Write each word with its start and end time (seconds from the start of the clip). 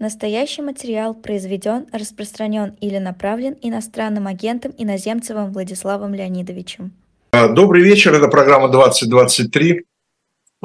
Настоящий 0.00 0.62
материал 0.62 1.12
произведен, 1.12 1.84
распространен 1.92 2.74
или 2.80 2.96
направлен 2.96 3.54
иностранным 3.60 4.28
агентом 4.28 4.72
Иноземцевым 4.78 5.52
Владиславом 5.52 6.14
Леонидовичем. 6.14 6.92
А, 7.32 7.48
добрый 7.48 7.82
вечер, 7.82 8.14
это 8.14 8.28
программа 8.28 8.70
2023. 8.70 9.82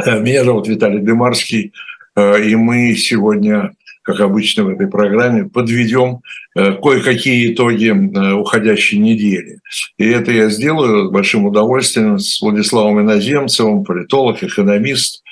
Э, 0.05 0.19
меня 0.21 0.45
зовут 0.45 0.69
Виталий 0.69 1.01
Дымарский, 1.01 1.73
э, 2.15 2.43
и 2.45 2.55
мы 2.55 2.95
сегодня, 2.95 3.73
как 4.03 4.21
обычно 4.21 4.63
в 4.63 4.69
этой 4.69 4.87
программе, 4.87 5.43
подведем 5.43 6.21
э, 6.55 6.71
кое-какие 6.81 7.53
итоги 7.53 7.89
уходящей 7.89 8.99
недели. 8.99 9.59
И 9.97 10.05
это 10.05 10.31
я 10.31 10.49
сделаю 10.49 11.09
с 11.09 11.11
большим 11.11 11.45
удовольствием 11.45 12.19
с 12.19 12.41
Владиславом 12.41 13.01
Иноземцевым, 13.01 13.83
политолог, 13.83 14.41
экономист, 14.41 15.24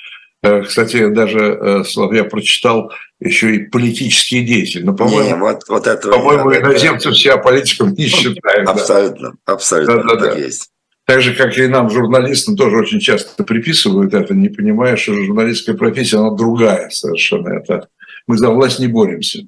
кстати, 0.66 1.08
даже, 1.08 1.84
Слав, 1.84 2.12
я 2.12 2.24
прочитал 2.24 2.92
еще 3.20 3.54
и 3.54 3.58
политический 3.60 4.42
деятель. 4.42 4.84
Но, 4.84 4.94
по-моему, 4.94 5.46
вот, 5.46 5.62
вот 5.68 5.86
это, 5.86 6.10
по-моему 6.10 6.50
это, 6.50 6.70
иноземцев 6.70 7.16
себя 7.16 7.38
политиком 7.38 7.94
не 7.94 8.06
считают. 8.06 8.68
Абсолютно, 8.68 9.32
да. 9.46 9.52
абсолютно 9.52 9.96
да, 9.96 10.02
да, 10.02 10.16
так 10.16 10.34
да. 10.34 10.38
есть. 10.40 10.70
Так 11.06 11.20
же, 11.20 11.34
как 11.34 11.56
и 11.58 11.66
нам, 11.66 11.90
журналистам, 11.90 12.56
тоже 12.56 12.76
очень 12.76 13.00
часто 13.00 13.44
приписывают 13.44 14.14
это, 14.14 14.32
не 14.34 14.48
понимая, 14.48 14.96
что 14.96 15.14
журналистская 15.14 15.76
профессия, 15.76 16.16
она 16.16 16.30
другая 16.30 16.88
совершенно. 16.90 17.48
Это 17.48 17.88
мы 18.26 18.38
за 18.38 18.48
власть 18.50 18.78
не 18.78 18.86
боремся. 18.86 19.40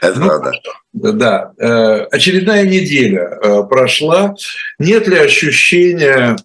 Это 0.00 0.18
ну, 0.18 0.26
правда. 0.26 0.52
Да. 0.92 1.52
Э, 1.58 2.06
очередная 2.10 2.64
неделя 2.64 3.38
э, 3.42 3.62
прошла. 3.68 4.34
Нет 4.78 5.06
ли 5.06 5.18
ощущения, 5.18 6.34
э, 6.34 6.36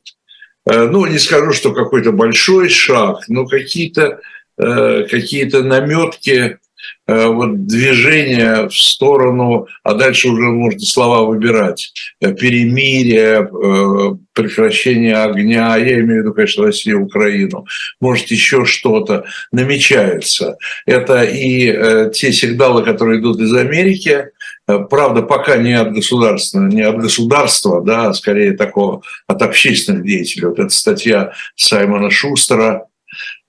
ну, 0.65 1.05
не 1.05 1.19
скажу, 1.19 1.51
что 1.51 1.73
какой-то 1.73 2.11
большой 2.11 2.69
шаг, 2.69 3.23
но 3.27 3.45
какие-то 3.45 4.19
какие 4.55 5.45
наметки 5.45 6.59
Э, 7.05 7.27
вот 7.27 7.67
движение 7.67 8.69
в 8.69 8.73
сторону, 8.73 9.67
а 9.83 9.93
дальше 9.93 10.29
уже 10.29 10.43
можно 10.43 10.79
слова 10.79 11.23
выбирать, 11.23 11.91
э, 12.21 12.33
перемирие, 12.33 13.41
э, 13.41 14.15
прекращение 14.33 15.17
огня, 15.17 15.75
я 15.75 15.99
имею 15.99 16.21
в 16.21 16.23
виду, 16.23 16.33
конечно, 16.33 16.63
Россию, 16.63 17.03
Украину, 17.03 17.65
может, 17.99 18.27
еще 18.27 18.63
что-то 18.63 19.25
намечается. 19.51 20.57
Это 20.85 21.23
и 21.23 22.09
те 22.13 22.31
сигналы, 22.31 22.83
которые 22.83 23.19
идут 23.19 23.39
из 23.41 23.53
Америки, 23.53 24.29
правда, 24.65 25.21
пока 25.21 25.57
не 25.57 25.73
от 25.73 25.93
государства, 25.93 26.59
не 26.59 26.81
от 26.81 26.97
государства, 26.97 27.81
да, 27.81 28.09
а 28.09 28.13
скорее 28.13 28.53
такого 28.53 29.01
от 29.27 29.41
общественных 29.41 30.03
деятелей. 30.03 30.47
Вот 30.47 30.59
эта 30.59 30.69
статья 30.69 31.33
Саймона 31.55 32.09
Шустера, 32.09 32.85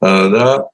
да, 0.01 0.67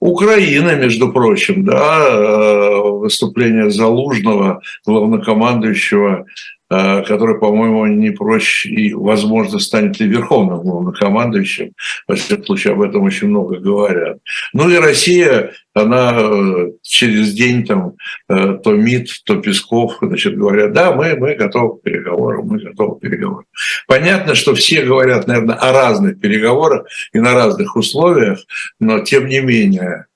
Украина, 0.00 0.76
между 0.76 1.12
прочим, 1.12 1.64
да, 1.64 2.06
э, 2.08 2.80
выступление 2.80 3.70
Залужного, 3.70 4.62
главнокомандующего 4.86 6.20
Э, 6.20 6.59
который, 6.70 7.38
по-моему, 7.38 7.84
не 7.86 8.10
прочь 8.10 8.64
и, 8.64 8.94
возможно, 8.94 9.58
станет 9.58 10.00
и 10.00 10.06
верховным 10.06 10.60
главнокомандующим. 10.60 11.72
Во 12.06 12.14
всяком 12.14 12.46
случае, 12.46 12.74
об 12.74 12.82
этом 12.82 13.02
очень 13.02 13.28
много 13.28 13.58
говорят. 13.58 14.18
Ну 14.52 14.70
и 14.70 14.76
Россия, 14.76 15.52
она 15.74 16.12
э, 16.14 16.70
через 16.82 17.32
день 17.32 17.66
там 17.66 17.94
э, 18.28 18.58
то 18.62 18.72
МИД, 18.72 19.08
то 19.24 19.36
Песков, 19.36 19.98
значит, 20.00 20.36
говорят, 20.36 20.72
да, 20.72 20.92
мы, 20.92 21.16
мы 21.16 21.34
готовы 21.34 21.78
к 21.78 21.82
переговорам, 21.82 22.46
мы 22.46 22.58
готовы 22.58 22.96
к 22.96 23.00
переговорам. 23.00 23.46
Понятно, 23.86 24.34
что 24.34 24.54
все 24.54 24.82
говорят, 24.82 25.26
наверное, 25.26 25.56
о 25.56 25.72
разных 25.72 26.20
переговорах 26.20 26.86
и 27.12 27.18
на 27.18 27.34
разных 27.34 27.76
условиях, 27.76 28.40
но 28.78 29.00
тем 29.00 29.26
не 29.26 29.40
менее, 29.40 30.06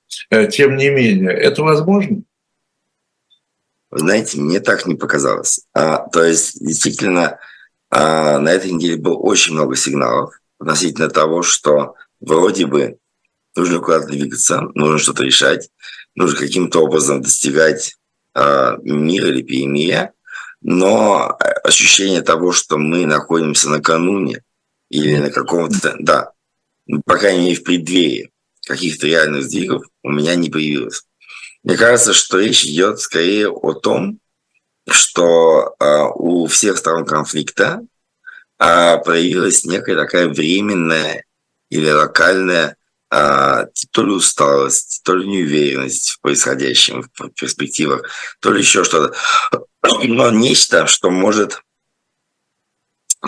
тем 0.51 0.77
не 0.77 0.91
менее, 0.91 1.33
это 1.33 1.63
возможно? 1.63 2.23
Знаете, 3.99 4.41
мне 4.41 4.61
так 4.61 4.87
не 4.87 4.95
показалось. 4.95 5.61
А, 5.73 6.09
то 6.09 6.25
есть, 6.25 6.65
действительно, 6.65 7.39
а, 7.91 8.39
на 8.39 8.51
этой 8.51 8.73
неделе 8.73 8.97
было 8.97 9.15
очень 9.15 9.55
много 9.55 9.77
сигналов 9.77 10.35
относительно 10.59 11.09
того, 11.09 11.43
что 11.43 11.95
вроде 12.21 12.67
бы 12.67 12.99
нужно 13.55 13.79
куда-то 13.79 14.09
двигаться, 14.09 14.63
нужно 14.75 14.99
что-то 14.99 15.25
решать, 15.25 15.71
нужно 16.15 16.39
каким-то 16.39 16.81
образом 16.81 17.23
достигать 17.23 17.97
а, 18.35 18.77
мира 18.83 19.29
или 19.29 19.43
перемирия, 19.43 20.13
но 20.61 21.39
ощущение 21.63 22.23
того, 22.23 22.53
что 22.53 22.79
мы 22.79 23.07
находимся 23.07 23.69
накануне 23.69 24.43
или 24.89 25.17
на 25.17 25.31
каком-то, 25.31 25.95
да, 25.99 26.33
по 27.05 27.17
крайней 27.17 27.45
мере, 27.47 27.57
в 27.57 27.65
преддверии 27.65 28.31
каких-то 28.67 29.07
реальных 29.07 29.45
сдвигов 29.45 29.85
у 30.03 30.11
меня 30.11 30.35
не 30.35 30.51
появилось. 30.51 31.05
Мне 31.65 31.79
кажется, 31.79 32.13
что 32.13 32.39
речь 32.39 32.65
идет 32.67 33.01
скорее 33.01 33.49
о 33.49 33.73
том, 33.73 34.21
что 34.87 35.75
э, 35.81 36.03
у 36.15 36.47
всех 36.47 36.77
сторон 36.77 37.07
конфликта 37.07 37.81
э, 38.59 38.99
проявилась 38.99 39.65
некая 39.65 39.97
такая 39.97 40.29
временная 40.29 41.25
или 41.71 41.91
локальная 41.91 42.77
э, 43.11 43.67
то 43.93 44.03
ли 44.03 44.11
усталость, 44.11 45.01
то 45.05 45.15
ли 45.15 45.27
неуверенность 45.27 46.11
в 46.11 46.21
происходящем, 46.21 47.09
в 47.15 47.31
перспективах, 47.31 48.11
то 48.41 48.53
ли 48.53 48.61
еще 48.61 48.85
что-то. 48.85 49.17
Но 50.03 50.31
нечто, 50.31 50.87
что 50.87 51.11
может, 51.11 51.63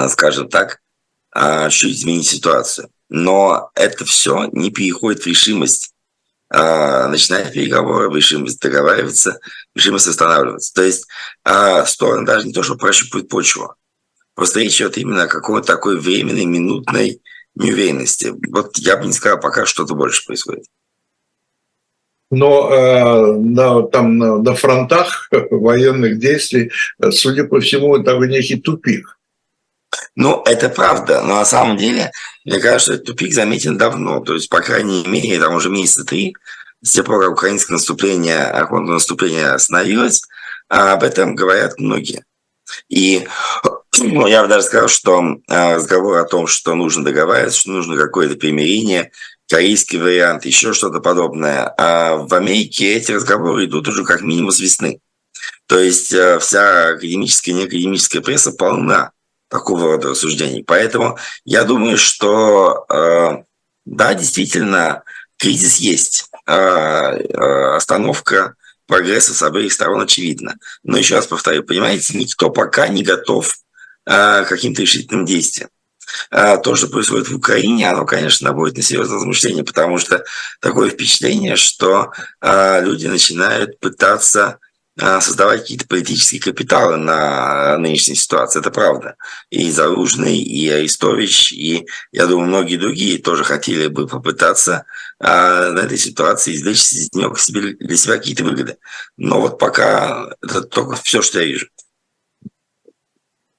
скажем 0.08 0.50
так, 0.50 0.82
чуть 1.70 1.96
изменить 1.96 2.26
ситуацию. 2.26 2.90
Но 3.08 3.70
это 3.74 4.04
все 4.04 4.48
не 4.52 4.70
переходит 4.70 5.22
в 5.22 5.26
решимость 5.26 5.94
а, 6.48 7.08
начинать 7.08 7.52
переговоры, 7.52 8.14
решимость 8.14 8.60
договариваться, 8.60 9.40
решимость 9.74 10.06
останавливаться. 10.06 10.72
То 10.74 10.82
есть 10.82 11.06
а, 11.44 11.84
стороны 11.84 12.24
даже 12.24 12.46
не 12.46 12.52
то, 12.52 12.62
что 12.62 12.76
прощупывают 12.76 13.28
почву, 13.28 13.74
просто 14.34 14.60
речь 14.60 14.76
идет 14.76 14.96
именно 14.96 15.24
о 15.24 15.28
какой-то 15.28 15.66
такой 15.66 15.98
временной, 15.98 16.44
минутной 16.44 17.20
неуверенности. 17.56 18.32
Вот 18.50 18.76
я 18.78 18.96
бы 18.96 19.06
не 19.06 19.12
сказал, 19.12 19.40
пока 19.40 19.66
что-то 19.66 19.94
больше 19.94 20.24
происходит. 20.24 20.66
Но 22.30 22.70
э, 22.72 23.36
на, 23.36 23.82
там, 23.82 24.18
на, 24.18 24.38
на 24.38 24.54
фронтах 24.54 25.28
военных 25.50 26.18
действий, 26.18 26.72
судя 27.10 27.44
по 27.44 27.60
всему, 27.60 27.96
это 27.96 28.16
некий 28.18 28.60
тупик. 28.60 29.15
Ну, 30.14 30.42
это 30.46 30.68
правда, 30.68 31.22
но 31.22 31.36
на 31.36 31.44
самом 31.44 31.76
деле, 31.76 32.10
мне 32.44 32.58
кажется, 32.58 32.94
этот 32.94 33.06
тупик 33.06 33.34
заметен 33.34 33.76
давно. 33.76 34.20
То 34.20 34.34
есть, 34.34 34.48
по 34.48 34.60
крайней 34.60 35.06
мере, 35.06 35.38
там 35.38 35.54
уже 35.54 35.68
месяца 35.68 36.04
три, 36.04 36.34
с 36.82 36.92
тех 36.92 37.04
пор, 37.04 37.20
как 37.20 37.32
украинское 37.32 37.74
наступление, 37.74 38.52
наступление 38.70 39.50
остановилось, 39.50 40.22
а 40.68 40.92
об 40.92 41.02
этом 41.02 41.34
говорят 41.34 41.78
многие. 41.78 42.24
И 42.88 43.26
ну, 43.98 44.26
я 44.26 44.42
бы 44.42 44.48
даже 44.48 44.66
сказал, 44.66 44.88
что 44.88 45.22
а, 45.48 45.76
разговор 45.76 46.18
о 46.18 46.24
том, 46.24 46.46
что 46.46 46.74
нужно 46.74 47.04
договариваться, 47.04 47.60
что 47.60 47.70
нужно 47.70 47.96
какое-то 47.96 48.36
примирение, 48.36 49.12
корейский 49.48 49.98
вариант, 49.98 50.44
еще 50.44 50.72
что-то 50.72 51.00
подобное. 51.00 51.72
А 51.78 52.16
в 52.16 52.32
Америке 52.34 52.94
эти 52.94 53.12
разговоры 53.12 53.66
идут 53.66 53.88
уже 53.88 54.04
как 54.04 54.22
минимум 54.22 54.50
с 54.50 54.60
весны. 54.60 55.00
То 55.66 55.78
есть 55.78 56.12
э, 56.12 56.38
вся 56.38 56.88
академическая 56.90 57.54
и 57.54 57.58
неакадемическая 57.58 58.22
пресса 58.22 58.52
полна 58.52 59.12
такого 59.48 59.92
рода 59.92 60.10
рассуждений. 60.10 60.64
Поэтому 60.64 61.18
я 61.44 61.64
думаю, 61.64 61.96
что 61.96 62.84
э, 62.88 63.44
да, 63.86 64.14
действительно, 64.14 65.04
кризис 65.38 65.76
есть. 65.76 66.28
Э, 66.46 67.16
э, 67.16 67.76
остановка 67.76 68.54
прогресса 68.86 69.32
с 69.32 69.42
обеих 69.42 69.72
сторон 69.72 70.02
очевидна. 70.02 70.56
Но 70.82 70.98
еще 70.98 71.14
раз 71.14 71.26
повторю, 71.26 71.62
понимаете, 71.62 72.18
никто 72.18 72.50
пока 72.50 72.88
не 72.88 73.02
готов 73.02 73.54
э, 74.04 74.44
к 74.44 74.48
каким-то 74.48 74.82
решительным 74.82 75.24
действиям. 75.24 75.70
То, 76.30 76.76
что 76.76 76.86
происходит 76.86 77.28
в 77.28 77.36
Украине, 77.36 77.90
оно, 77.90 78.06
конечно, 78.06 78.52
будет 78.52 78.76
на 78.76 78.82
серьезное 78.82 79.16
размышление, 79.16 79.64
потому 79.64 79.98
что 79.98 80.24
такое 80.60 80.88
впечатление, 80.88 81.56
что 81.56 82.12
люди 82.40 83.08
начинают 83.08 83.80
пытаться 83.80 84.60
создавать 84.98 85.60
какие-то 85.60 85.86
политические 85.86 86.40
капиталы 86.40 86.96
на 86.96 87.76
нынешней 87.78 88.14
ситуации. 88.14 88.60
Это 88.60 88.70
правда. 88.70 89.16
И 89.50 89.70
Заружный, 89.70 90.38
и 90.38 90.68
Арестович, 90.68 91.52
и, 91.52 91.86
я 92.12 92.26
думаю, 92.26 92.48
многие 92.48 92.76
другие 92.76 93.18
тоже 93.18 93.44
хотели 93.44 93.88
бы 93.88 94.06
попытаться 94.06 94.84
а, 95.18 95.70
на 95.72 95.80
этой 95.80 95.98
ситуации 95.98 96.54
извлечь 96.54 96.80
из 96.80 97.12
нее 97.12 97.76
для 97.78 97.96
себя 97.96 98.16
какие-то 98.16 98.44
выгоды. 98.44 98.76
Но 99.16 99.40
вот 99.40 99.58
пока 99.58 100.30
это 100.42 100.62
только 100.62 100.96
все, 100.96 101.22
что 101.22 101.40
я 101.40 101.46
вижу. 101.46 101.66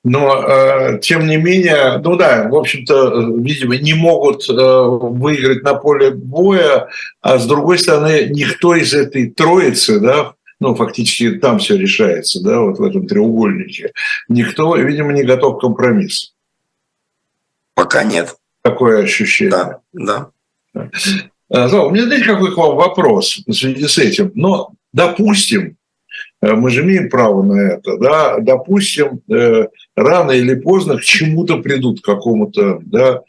Но, 0.04 0.42
э, 0.42 1.00
тем 1.02 1.28
не 1.28 1.36
менее, 1.36 1.98
ну 2.02 2.16
да, 2.16 2.48
в 2.48 2.56
общем-то, 2.56 3.34
видимо, 3.40 3.76
не 3.76 3.94
могут 3.94 4.50
э, 4.50 4.54
выиграть 4.54 5.64
на 5.64 5.74
поле 5.74 6.12
боя, 6.12 6.88
а 7.22 7.38
с 7.38 7.46
другой 7.46 7.78
стороны, 7.78 8.30
никто 8.30 8.74
из 8.74 8.94
этой 8.94 9.30
троицы, 9.30 10.00
да, 10.00 10.34
ну, 10.60 10.76
фактически 10.76 11.32
там 11.38 11.60
все 11.60 11.78
решается, 11.78 12.42
да, 12.44 12.62
вот 12.62 12.80
в 12.80 12.84
этом 12.84 13.08
треугольнике, 13.08 13.92
никто, 14.28 14.76
видимо, 14.76 15.14
не 15.14 15.24
готов 15.24 15.58
к 15.58 15.62
компромиссу. 15.62 16.34
Пока 17.76 18.04
нет. 18.04 18.36
Такое 18.64 19.04
ощущение. 19.04 19.52
Да, 19.52 19.82
да. 19.94 20.32
А, 21.50 21.86
у 21.86 21.92
меня, 21.92 22.06
знаете, 22.06 22.26
какой 22.26 22.54
к 22.54 22.58
вам 22.58 22.76
вопрос 22.76 23.40
в 23.46 23.54
связи 23.54 23.88
с 23.88 23.98
этим? 23.98 24.32
Но 24.36 24.72
допустим, 24.92 25.78
э, 26.42 26.54
мы 26.54 26.72
же 26.72 26.82
имеем 26.82 27.10
право 27.10 27.44
на 27.44 27.74
это, 27.74 27.98
да, 27.98 28.40
допустим, 28.40 29.22
э, 29.32 29.68
рано 29.96 30.32
или 30.32 30.56
поздно 30.56 30.98
к 30.98 31.04
чему-то 31.04 31.60
придут, 31.60 32.02
к 32.02 32.06
какому-то, 32.06 32.82
да, 32.84 33.22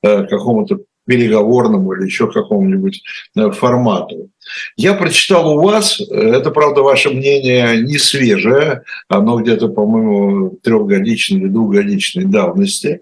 какому-то 0.00 0.78
переговорному 1.08 1.94
или 1.94 2.04
еще 2.04 2.30
какому-нибудь 2.30 3.02
формату. 3.54 4.30
Я 4.76 4.94
прочитал 4.94 5.56
у 5.56 5.62
вас, 5.62 6.00
это, 6.00 6.50
правда, 6.50 6.82
ваше 6.82 7.10
мнение 7.10 7.82
не 7.82 7.98
свежее, 7.98 8.82
оно 9.08 9.40
где-то, 9.40 9.68
по-моему, 9.68 10.58
трехгодичной 10.62 11.40
или 11.40 11.48
двухгодичной 11.48 12.24
давности. 12.24 13.00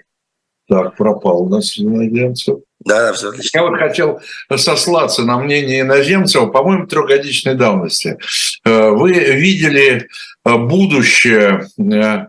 Так, 0.68 0.96
пропал 0.96 1.42
у 1.42 1.48
нас 1.48 1.78
иноземцев. 1.78 2.58
Да, 2.80 3.12
все 3.12 3.30
отлично. 3.30 3.58
Я 3.58 3.64
вот 3.64 3.78
хотел 3.78 4.20
сослаться 4.56 5.24
на 5.24 5.38
мнение 5.38 5.80
иноземцев, 5.80 6.52
по-моему, 6.52 6.86
трехгодичной 6.86 7.54
давности. 7.54 8.18
Э, 8.64 8.90
вы 8.90 9.12
видели 9.12 10.08
э, 10.44 10.56
будущее 10.56 11.66
э, 11.78 12.26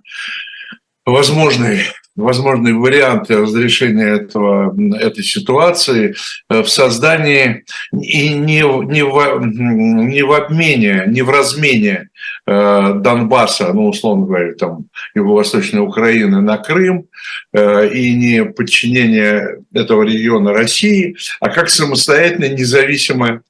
возможной 1.05 1.81
возможные 2.17 2.73
варианты 2.73 3.37
разрешения 3.37 4.15
этого, 4.15 4.75
этой 4.97 5.23
ситуации 5.23 6.15
в 6.49 6.65
создании 6.65 7.63
и 7.93 8.29
не, 8.29 8.61
не, 8.85 9.03
в, 9.05 9.39
не 9.45 10.23
в 10.23 10.31
обмене, 10.33 11.03
не 11.07 11.21
в 11.21 11.29
размене 11.29 12.09
э, 12.45 12.93
Донбасса, 12.95 13.71
ну, 13.71 13.87
условно 13.87 14.25
говоря, 14.25 14.53
там, 14.55 14.87
Юго-Восточной 15.13 15.81
Украины 15.81 16.41
на 16.41 16.57
Крым, 16.57 17.05
э, 17.53 17.89
и 17.93 18.15
не 18.15 18.45
подчинение 18.45 19.59
этого 19.73 20.03
региона 20.03 20.53
России, 20.53 21.15
а 21.39 21.49
как 21.49 21.69
самостоятельное 21.69 22.49
независимое 22.49 23.41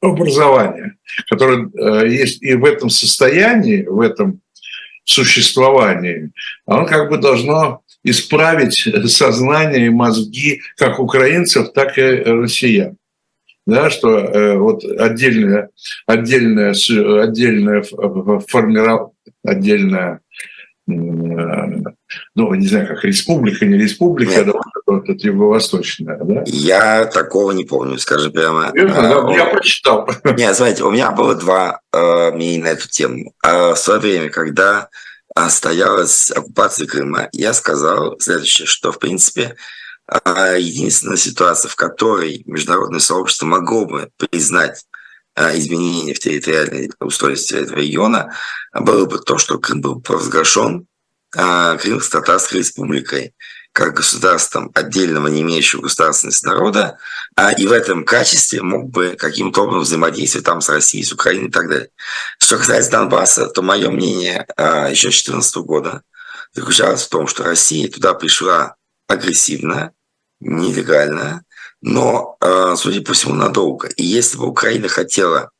образование, 0.00 0.94
которое 1.28 1.68
э, 1.68 2.08
есть 2.08 2.42
и 2.42 2.54
в 2.54 2.64
этом 2.64 2.88
состоянии, 2.88 3.84
в 3.84 4.00
этом 4.00 4.40
существовании, 5.04 6.30
оно 6.66 6.84
как 6.84 7.08
бы 7.08 7.18
должно 7.18 7.82
исправить 8.06 8.88
сознание 9.10 9.86
и 9.86 9.90
мозги 9.90 10.60
как 10.76 10.98
украинцев, 10.98 11.72
так 11.72 11.98
и 11.98 12.02
россиян. 12.02 12.96
Да, 13.66 13.90
что 13.90 14.16
э, 14.18 14.56
вот 14.56 14.84
отдельная, 14.84 15.70
отдельная, 16.06 16.70
отдельная 16.70 17.82
формирование, 17.82 19.12
отдельная 19.44 20.20
ну, 20.88 22.54
не 22.54 22.66
знаю, 22.68 22.86
как 22.86 23.04
республика, 23.04 23.66
не 23.66 23.76
республика, 23.76 24.36
Нет. 24.36 24.46
да, 24.46 24.52
вот 24.86 25.08
это 25.08 25.26
юго-восточная, 25.26 26.18
да? 26.22 26.44
Я 26.46 27.06
такого 27.06 27.50
не 27.50 27.64
помню, 27.64 27.98
скажи 27.98 28.30
прямо. 28.30 28.70
Верно, 28.72 29.28
а, 29.28 29.36
я 29.36 29.46
прочитал. 29.46 30.08
Нет, 30.36 30.54
смотрите, 30.54 30.84
у 30.84 30.92
меня 30.92 31.10
было 31.10 31.34
два 31.34 31.80
э, 31.92 32.30
мнения 32.32 32.62
на 32.62 32.68
эту 32.68 32.88
тему. 32.88 33.32
А 33.42 33.74
в 33.74 33.78
свое 33.78 33.98
время, 33.98 34.30
когда 34.30 34.88
состоялась 35.36 36.30
оккупация 36.30 36.86
Крыма, 36.86 37.28
я 37.32 37.52
сказал 37.52 38.18
следующее, 38.18 38.66
что, 38.66 38.90
в 38.90 38.98
принципе, 38.98 39.56
а, 40.06 40.56
единственная 40.56 41.16
ситуация, 41.16 41.68
в 41.68 41.76
которой 41.76 42.42
международное 42.46 43.00
сообщество 43.00 43.46
могло 43.46 43.84
бы 43.84 44.10
признать 44.16 44.84
а, 45.34 45.56
изменения 45.56 46.14
в 46.14 46.18
территориальной 46.20 46.90
устройстве 47.00 47.60
этого 47.60 47.78
региона, 47.78 48.34
было 48.72 49.04
бы 49.04 49.18
то, 49.18 49.36
что 49.36 49.58
Крым 49.58 49.80
был 49.80 50.00
провозглашен 50.00 50.86
а, 51.36 51.76
Крымско-Татарской 51.76 52.58
республикой 52.58 53.34
как 53.76 53.92
государством 53.92 54.70
отдельного, 54.72 55.28
не 55.28 55.42
имеющего 55.42 55.82
государственности 55.82 56.46
народа, 56.46 56.96
а 57.36 57.52
и 57.52 57.66
в 57.66 57.72
этом 57.72 58.06
качестве 58.06 58.62
мог 58.62 58.88
бы 58.88 59.16
каким-то 59.18 59.64
образом 59.64 59.82
взаимодействовать 59.82 60.46
там 60.46 60.62
с 60.62 60.70
Россией, 60.70 61.04
с 61.04 61.12
Украиной 61.12 61.48
и 61.48 61.50
так 61.50 61.68
далее. 61.68 61.90
Что 62.38 62.56
касается 62.56 62.92
Донбасса, 62.92 63.48
то 63.48 63.60
мое 63.60 63.90
мнение 63.90 64.46
а, 64.56 64.88
еще 64.88 65.10
с 65.10 65.20
2014 65.24 65.56
года 65.56 66.02
заключалось 66.54 67.02
в 67.02 67.10
том, 67.10 67.26
что 67.26 67.44
Россия 67.44 67.90
туда 67.90 68.14
пришла 68.14 68.76
агрессивно, 69.08 69.92
нелегально, 70.40 71.44
но, 71.82 72.38
а, 72.40 72.76
судя 72.76 73.02
по 73.02 73.12
всему, 73.12 73.34
надолго. 73.34 73.88
И 73.88 74.04
если 74.04 74.38
бы 74.38 74.46
Украина 74.46 74.88
хотела 74.88 75.50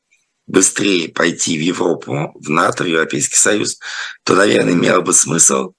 быстрее 0.47 1.11
пойти 1.11 1.59
в 1.59 1.61
Европу, 1.61 2.33
в 2.35 2.49
НАТО, 2.49 2.85
в 2.85 2.87
Европейский 2.87 3.37
Союз, 3.37 3.79
то, 4.25 4.35
наверное, 4.35 4.73
имело 4.73 5.03
бы 5.03 5.12
смысл 5.12 5.75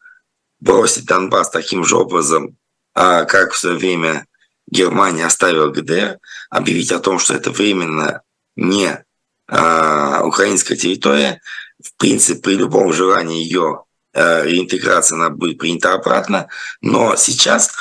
бросить 0.59 1.05
Донбасс 1.05 1.49
таким 1.49 1.83
же 1.83 1.97
образом, 1.97 2.57
а, 2.93 3.25
как 3.25 3.53
в 3.53 3.57
свое 3.57 3.77
время 3.77 4.25
Германия 4.69 5.25
оставила 5.25 5.69
ГДР, 5.69 6.19
объявить 6.49 6.91
о 6.91 6.99
том, 6.99 7.19
что 7.19 7.33
это 7.33 7.51
временно 7.51 8.21
не 8.55 9.03
а, 9.47 10.23
украинская 10.25 10.77
территория, 10.77 11.41
в 11.81 11.95
принципе, 11.97 12.41
при 12.41 12.55
любом 12.55 12.91
желании 12.91 13.43
ее 13.43 13.83
а, 14.13 14.43
реинтеграция 14.43 15.15
она 15.15 15.29
будет 15.29 15.59
принята 15.59 15.93
обратно, 15.93 16.49
но 16.81 17.15
сейчас, 17.15 17.71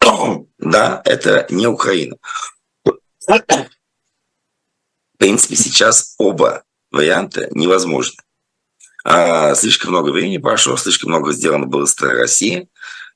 да, 0.58 1.02
это 1.04 1.46
не 1.50 1.66
Украина. 1.66 2.16
В 3.26 3.42
принципе, 5.18 5.56
сейчас 5.56 6.14
оба 6.18 6.64
варианта 6.90 7.48
невозможны. 7.52 8.16
А, 9.04 9.54
слишком 9.54 9.90
много 9.90 10.10
времени 10.10 10.38
прошло, 10.38 10.76
слишком 10.76 11.10
много 11.10 11.32
сделано 11.32 11.66
было 11.66 11.86
с 11.86 12.00
России. 12.00 12.68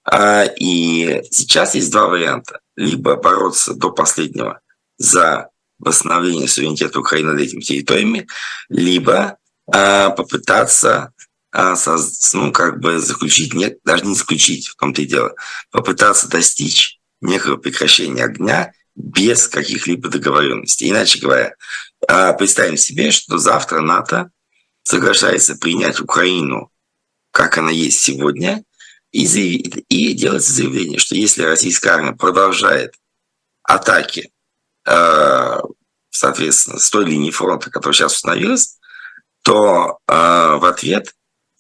А, 0.04 0.44
и 0.44 1.22
сейчас 1.30 1.74
есть 1.74 1.90
два 1.90 2.08
варианта. 2.08 2.60
Либо 2.76 3.16
бороться 3.16 3.74
до 3.74 3.90
последнего 3.90 4.60
за 4.98 5.48
восстановление 5.78 6.48
суверенитета 6.48 6.98
Украины 6.98 7.32
над 7.32 7.42
этими 7.42 7.60
территориями, 7.60 8.26
либо 8.68 9.36
а, 9.72 10.10
попытаться 10.10 11.12
ну, 12.34 12.52
как 12.52 12.80
бы 12.80 12.98
заключить, 12.98 13.54
нет, 13.54 13.78
даже 13.82 14.04
не 14.04 14.14
заключить, 14.14 14.68
в 14.68 14.76
том-то 14.76 15.00
и 15.00 15.06
дело, 15.06 15.34
попытаться 15.70 16.28
достичь 16.28 16.98
некого 17.22 17.56
прекращения 17.56 18.24
огня 18.24 18.72
без 18.94 19.48
каких-либо 19.48 20.10
договоренностей. 20.10 20.90
Иначе 20.90 21.18
говоря, 21.18 21.54
представим 22.36 22.76
себе, 22.76 23.10
что 23.10 23.38
завтра 23.38 23.80
НАТО 23.80 24.30
соглашается 24.86 25.56
принять 25.56 26.00
Украину, 26.00 26.70
как 27.32 27.58
она 27.58 27.72
есть 27.72 27.98
сегодня, 27.98 28.62
и, 29.10 29.26
заявить, 29.26 29.84
и 29.88 30.12
делать 30.12 30.44
заявление, 30.44 31.00
что 31.00 31.16
если 31.16 31.42
российская 31.42 31.90
армия 31.90 32.12
продолжает 32.12 32.94
атаки, 33.64 34.30
э, 34.86 35.58
соответственно, 36.10 36.78
с 36.78 36.88
той 36.88 37.04
линии 37.04 37.32
фронта, 37.32 37.68
которая 37.68 37.94
сейчас 37.94 38.14
установилась, 38.14 38.78
то 39.42 39.98
э, 40.06 40.12
в 40.56 40.64
ответ 40.64 41.12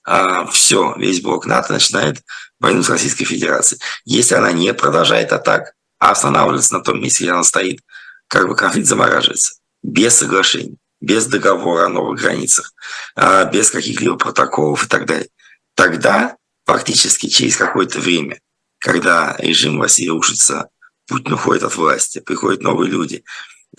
э, 0.06 0.46
все, 0.52 0.94
весь 0.96 1.20
блок 1.20 1.46
НАТО 1.46 1.72
начинает 1.72 2.22
войну 2.60 2.84
с 2.84 2.90
Российской 2.90 3.24
Федерацией. 3.24 3.80
Если 4.04 4.36
она 4.36 4.52
не 4.52 4.72
продолжает 4.72 5.32
атак, 5.32 5.72
а 5.98 6.12
останавливается 6.12 6.74
на 6.74 6.80
том 6.80 7.02
месте, 7.02 7.24
где 7.24 7.32
она 7.32 7.42
стоит, 7.42 7.80
как 8.28 8.46
бы 8.46 8.54
конфликт 8.54 8.86
замораживается 8.86 9.54
без 9.82 10.14
соглашений 10.16 10.78
без 11.00 11.26
договора 11.26 11.86
о 11.86 11.88
новых 11.88 12.20
границах, 12.20 12.72
а, 13.14 13.44
без 13.44 13.70
каких-либо 13.70 14.16
протоколов 14.16 14.84
и 14.84 14.88
так 14.88 15.06
далее. 15.06 15.28
Тогда 15.74 16.36
фактически 16.64 17.28
через 17.28 17.56
какое-то 17.56 18.00
время, 18.00 18.40
когда 18.78 19.36
режим 19.38 19.80
России 19.80 20.08
рушится, 20.08 20.68
Путин 21.06 21.34
уходит 21.34 21.62
от 21.62 21.76
власти, 21.76 22.20
приходят 22.20 22.62
новые 22.62 22.90
люди, 22.90 23.24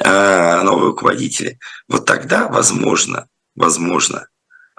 а, 0.01 0.63
новые 0.63 0.89
руководители, 0.89 1.59
вот 1.87 2.05
тогда, 2.05 2.47
возможно, 2.47 3.27
возможно, 3.55 4.27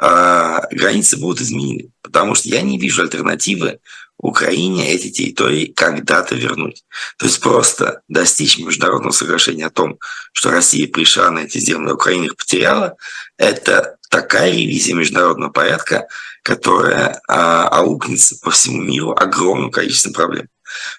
а, 0.00 0.66
границы 0.70 1.18
будут 1.18 1.40
изменены. 1.40 1.90
Потому 2.08 2.34
что 2.34 2.48
я 2.48 2.62
не 2.62 2.78
вижу 2.78 3.02
альтернативы 3.02 3.80
Украине 4.18 4.92
эти 4.92 5.10
территории 5.10 5.66
когда-то 5.66 6.34
вернуть. 6.34 6.84
То 7.18 7.26
есть 7.26 7.40
просто 7.40 8.02
достичь 8.08 8.58
международного 8.58 9.12
соглашения 9.12 9.66
о 9.66 9.70
том, 9.70 9.98
что 10.32 10.50
Россия 10.50 10.88
пришла 10.88 11.30
на 11.30 11.40
эти 11.40 11.58
земли, 11.58 11.92
Украина 11.92 12.24
их 12.24 12.36
потеряла, 12.36 12.96
это 13.36 13.96
такая 14.10 14.50
ревизия 14.50 14.94
международного 14.94 15.50
порядка, 15.52 16.08
которая 16.42 17.20
а, 17.28 17.68
аукнется 17.68 18.36
по 18.42 18.50
всему 18.50 18.82
миру 18.82 19.12
огромным 19.12 19.70
количеством 19.70 20.12
проблем. 20.12 20.48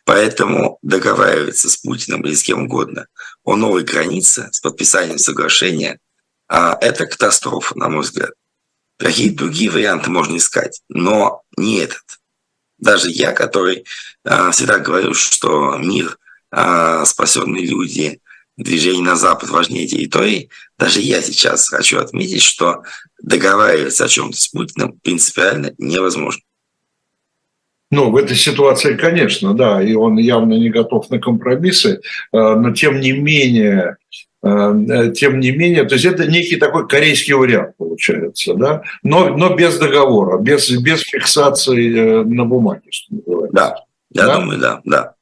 Поэтому 0.05 0.79
договариваться 0.81 1.69
с 1.69 1.77
Путиным 1.77 2.21
или 2.21 2.33
с 2.33 2.43
кем 2.43 2.63
угодно 2.63 3.07
о 3.43 3.55
новой 3.55 3.83
границе 3.83 4.49
с 4.51 4.61
подписанием 4.61 5.17
соглашения 5.17 5.99
а, 6.47 6.77
это 6.79 7.05
катастрофа, 7.05 7.77
на 7.77 7.89
мой 7.89 8.01
взгляд. 8.01 8.31
Какие 8.99 9.29
другие 9.29 9.71
варианты 9.71 10.11
можно 10.11 10.35
искать, 10.35 10.81
но 10.89 11.43
не 11.57 11.77
этот. 11.77 12.03
Даже 12.79 13.09
я, 13.09 13.31
который 13.31 13.85
э, 14.25 14.51
всегда 14.51 14.77
говорю, 14.77 15.13
что 15.13 15.77
мир, 15.77 16.17
э, 16.51 17.03
спасенные 17.05 17.65
люди, 17.65 18.19
движение 18.57 19.03
на 19.03 19.15
Запад 19.15 19.49
важнее 19.51 19.87
территории, 19.87 20.49
даже 20.77 20.99
я 20.99 21.21
сейчас 21.21 21.69
хочу 21.69 21.97
отметить, 21.99 22.41
что 22.41 22.83
договариваться 23.23 24.03
о 24.03 24.09
чем-то 24.09 24.37
с 24.37 24.49
Путиным 24.49 24.99
принципиально 25.01 25.73
невозможно. 25.77 26.41
Ну, 27.91 28.11
в 28.11 28.17
этой 28.17 28.35
ситуации, 28.35 28.97
конечно, 28.97 29.53
да, 29.53 29.81
и 29.81 29.93
он 29.93 30.17
явно 30.17 30.55
не 30.55 30.69
готов 30.69 31.09
на 31.09 31.19
компромиссы, 31.19 32.01
но 32.31 32.71
тем 32.73 32.99
не 32.99 33.13
менее 33.13 33.97
тем 34.41 35.39
не 35.39 35.51
менее, 35.51 35.83
то 35.83 35.95
есть 35.95 36.05
это 36.05 36.25
некий 36.25 36.55
такой 36.55 36.87
корейский 36.87 37.33
вариант 37.33 37.75
получается, 37.77 38.53
да, 38.53 38.83
но, 39.03 39.35
но 39.35 39.53
без 39.53 39.77
договора, 39.77 40.39
без, 40.39 40.69
без 40.79 41.01
фиксации 41.01 42.23
на 42.23 42.45
бумаге, 42.45 42.87
что 42.89 43.15
называется. 43.15 43.53
Да, 43.53 43.75
я 44.11 44.25
да? 44.25 44.39
думаю, 44.39 44.59
да, 44.59 44.81
да. 44.85 45.15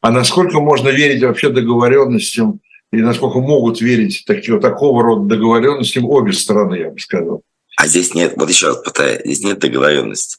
А 0.00 0.10
насколько 0.10 0.60
можно 0.60 0.88
верить 0.88 1.22
вообще 1.22 1.50
договоренностям 1.50 2.60
и 2.92 2.96
насколько 2.98 3.40
могут 3.40 3.80
верить 3.80 4.24
такие, 4.26 4.58
такого 4.60 5.02
рода 5.02 5.26
договоренностям 5.26 6.04
обе 6.06 6.32
стороны, 6.32 6.76
я 6.76 6.90
бы 6.90 6.98
сказал? 6.98 7.42
А 7.76 7.86
здесь 7.86 8.14
нет, 8.14 8.34
вот 8.36 8.48
еще 8.48 8.68
раз 8.68 8.76
повторяю, 8.82 9.20
здесь 9.24 9.42
нет 9.42 9.58
договоренности. 9.58 10.38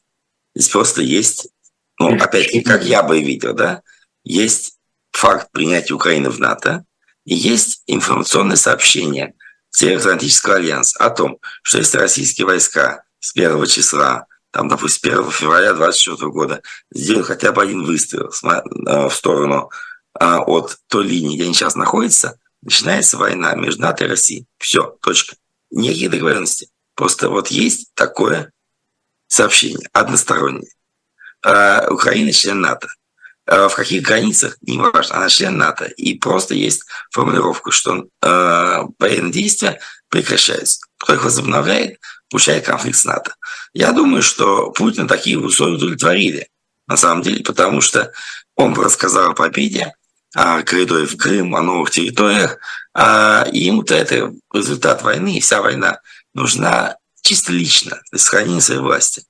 Здесь 0.56 0.70
просто 0.70 1.02
есть, 1.02 1.50
ну, 2.00 2.16
опять-таки, 2.16 2.62
как 2.62 2.84
я 2.86 3.04
бы 3.04 3.22
видел, 3.22 3.54
да, 3.54 3.82
есть 4.24 4.78
факт 5.12 5.52
принятия 5.52 5.94
Украины 5.94 6.30
в 6.30 6.40
НАТО, 6.40 6.86
есть 7.26 7.84
информационное 7.88 8.56
сообщение 8.56 9.34
Североатлантического 9.72 10.56
альянса 10.56 11.04
о 11.04 11.10
том, 11.10 11.40
что 11.64 11.80
если 11.80 11.98
российские 11.98 12.48
войска 12.48 13.04
с 13.20 13.34
первого 13.34 13.68
числа 13.68 14.28
там, 14.56 14.70
допустим, 14.70 15.12
1 15.12 15.32
февраля 15.32 15.74
2024 15.74 16.32
года 16.32 16.62
сделают 16.90 17.28
хотя 17.28 17.52
бы 17.52 17.62
один 17.62 17.84
выстрел 17.84 18.30
э, 18.30 19.10
в 19.10 19.14
сторону 19.14 19.70
а, 20.18 20.40
от 20.40 20.78
той 20.88 21.06
линии, 21.06 21.36
где 21.36 21.44
они 21.44 21.54
сейчас 21.54 21.76
находятся, 21.76 22.40
начинается 22.62 23.18
война 23.18 23.54
между 23.56 23.82
НАТО 23.82 24.06
и 24.06 24.08
Россией. 24.08 24.46
Все, 24.58 24.96
точка. 25.02 25.36
Никаких 25.72 26.10
договоренностей. 26.10 26.70
Просто 26.96 27.28
вот 27.28 27.50
есть 27.50 27.94
такое 27.96 28.54
сообщение, 29.28 29.90
одностороннее. 29.92 30.72
А, 31.44 31.90
Украина 31.92 32.32
член 32.32 32.62
НАТО. 32.62 32.88
А, 33.48 33.70
в 33.70 33.76
каких 33.76 34.02
границах, 34.04 34.58
не 34.62 34.78
важно, 34.78 35.18
она 35.18 35.30
член 35.30 35.58
НАТО. 35.58 35.86
И 35.86 36.18
просто 36.18 36.56
есть 36.56 36.84
формулировка, 37.12 37.72
что 37.72 38.06
военные 38.22 39.32
действия 39.32 39.80
прекращаются. 40.10 40.80
Кто 40.98 41.14
их 41.14 41.24
возобновляет, 41.24 42.00
получает 42.30 42.66
конфликт 42.66 42.98
с 42.98 43.06
НАТО. 43.06 43.36
Я 43.74 43.92
думаю, 43.92 44.24
что 44.24 44.72
Путин 44.72 45.08
такие 45.08 45.38
условия 45.38 45.76
удовлетворили, 45.76 46.50
на 46.88 46.98
самом 46.98 47.22
деле, 47.22 47.44
потому 47.44 47.82
что 47.82 48.12
он 48.56 48.74
рассказал 48.74 49.32
о 49.32 49.36
победе, 49.36 49.94
о 50.34 50.64
коридоре 50.64 51.06
в 51.06 51.18
Крым, 51.18 51.56
о 51.56 51.62
новых 51.62 51.92
территориях, 51.92 52.58
а 52.94 53.48
ему-то 53.52 53.94
это 53.96 54.34
результат 54.54 55.04
войны, 55.04 55.38
и 55.38 55.42
вся 55.42 55.62
война 55.62 56.00
нужна 56.34 56.98
чисто 57.22 57.52
лично, 57.52 58.02
для 58.12 58.20
сохранения 58.20 58.62
своей 58.62 58.82
власти. 58.82 59.24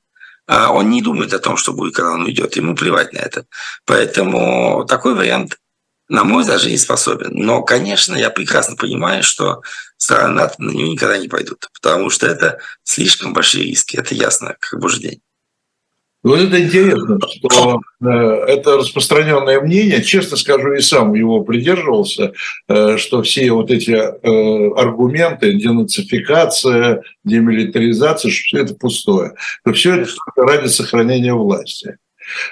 А 0.48 0.72
он 0.72 0.90
не 0.90 1.02
думает 1.02 1.34
о 1.34 1.40
том, 1.40 1.58
что 1.58 1.74
будет, 1.74 1.96
когда 1.96 2.12
он 2.12 2.24
уйдет, 2.24 2.56
ему 2.56 2.76
плевать 2.76 3.14
на 3.14 3.20
это. 3.20 3.46
Поэтому 3.86 4.86
такой 4.86 5.16
вариант 5.16 5.58
на 6.08 6.24
мой 6.24 6.44
взгляд, 6.44 6.64
не 6.66 6.78
способен. 6.78 7.32
Но, 7.34 7.64
конечно, 7.64 8.16
я 8.16 8.30
прекрасно 8.30 8.76
понимаю, 8.76 9.24
что 9.24 9.62
страны 9.98 10.36
НАТО 10.36 10.56
на 10.60 10.72
него 10.72 10.92
никогда 10.92 11.18
не 11.18 11.28
пойдут, 11.28 11.68
потому 11.74 12.10
что 12.10 12.28
это 12.28 12.60
слишком 12.84 13.34
большие 13.34 13.66
риски, 13.66 13.98
это 13.98 14.14
ясно, 14.14 14.56
как 14.60 14.80
божий 14.80 15.02
день. 15.02 15.22
Вот 16.26 16.40
это 16.40 16.60
интересно, 16.60 17.20
что 17.30 17.82
э, 18.04 18.08
это 18.08 18.78
распространенное 18.78 19.62
мнение, 19.62 20.02
честно 20.02 20.38
скажу, 20.38 20.74
и 20.74 20.82
сам 20.82 21.14
его 21.14 21.44
придерживался, 21.44 22.34
э, 22.68 22.98
что 22.98 23.22
все 23.22 23.52
вот 23.52 23.70
эти 23.70 23.92
э, 23.92 24.72
аргументы, 24.76 25.54
денацификация, 25.54 27.04
демилитаризация, 27.26 28.32
что 28.32 28.44
все 28.44 28.58
это 28.58 28.74
пустое, 28.74 29.34
что 29.62 29.74
все 29.74 30.02
это 30.02 30.10
ради 30.36 30.68
сохранения 30.68 31.36
власти. 31.36 31.98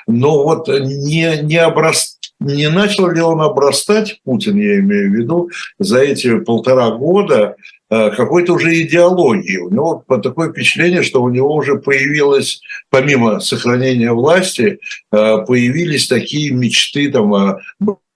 Но 0.06 0.44
вот 0.44 0.68
не, 0.68 1.42
не, 1.42 1.65
образ, 1.65 2.20
не 2.39 2.70
начал 2.70 3.10
ли 3.10 3.22
он 3.22 3.42
обрастать, 3.42 4.20
Путин 4.24 4.56
я 4.56 4.82
имею 4.82 5.10
в 5.10 5.15
виду, 5.15 5.50
за 5.80 5.98
эти 5.98 6.42
полтора 6.42 6.92
года 6.92 7.56
какой-то 8.15 8.53
уже 8.53 8.81
идеологии. 8.81 9.57
У 9.57 9.69
него 9.69 10.03
такое 10.07 10.51
впечатление, 10.51 11.03
что 11.03 11.21
у 11.21 11.29
него 11.29 11.53
уже 11.55 11.75
появилось, 11.75 12.62
помимо 12.89 13.39
сохранения 13.39 14.12
власти, 14.12 14.79
э, 15.12 15.38
появились 15.45 16.07
такие 16.07 16.51
мечты 16.51 17.12
там, 17.12 17.33
о 17.33 17.59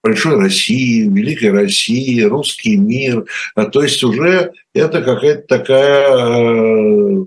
большой 0.03 0.39
России, 0.39 1.07
великой 1.07 1.51
России, 1.51 2.22
русский 2.22 2.77
мир. 2.77 3.25
А 3.55 3.65
то 3.65 3.81
есть 3.81 4.03
уже 4.03 4.53
это 4.74 5.01
какая-то 5.01 5.48
такая 5.48 6.07
э, 6.15 7.25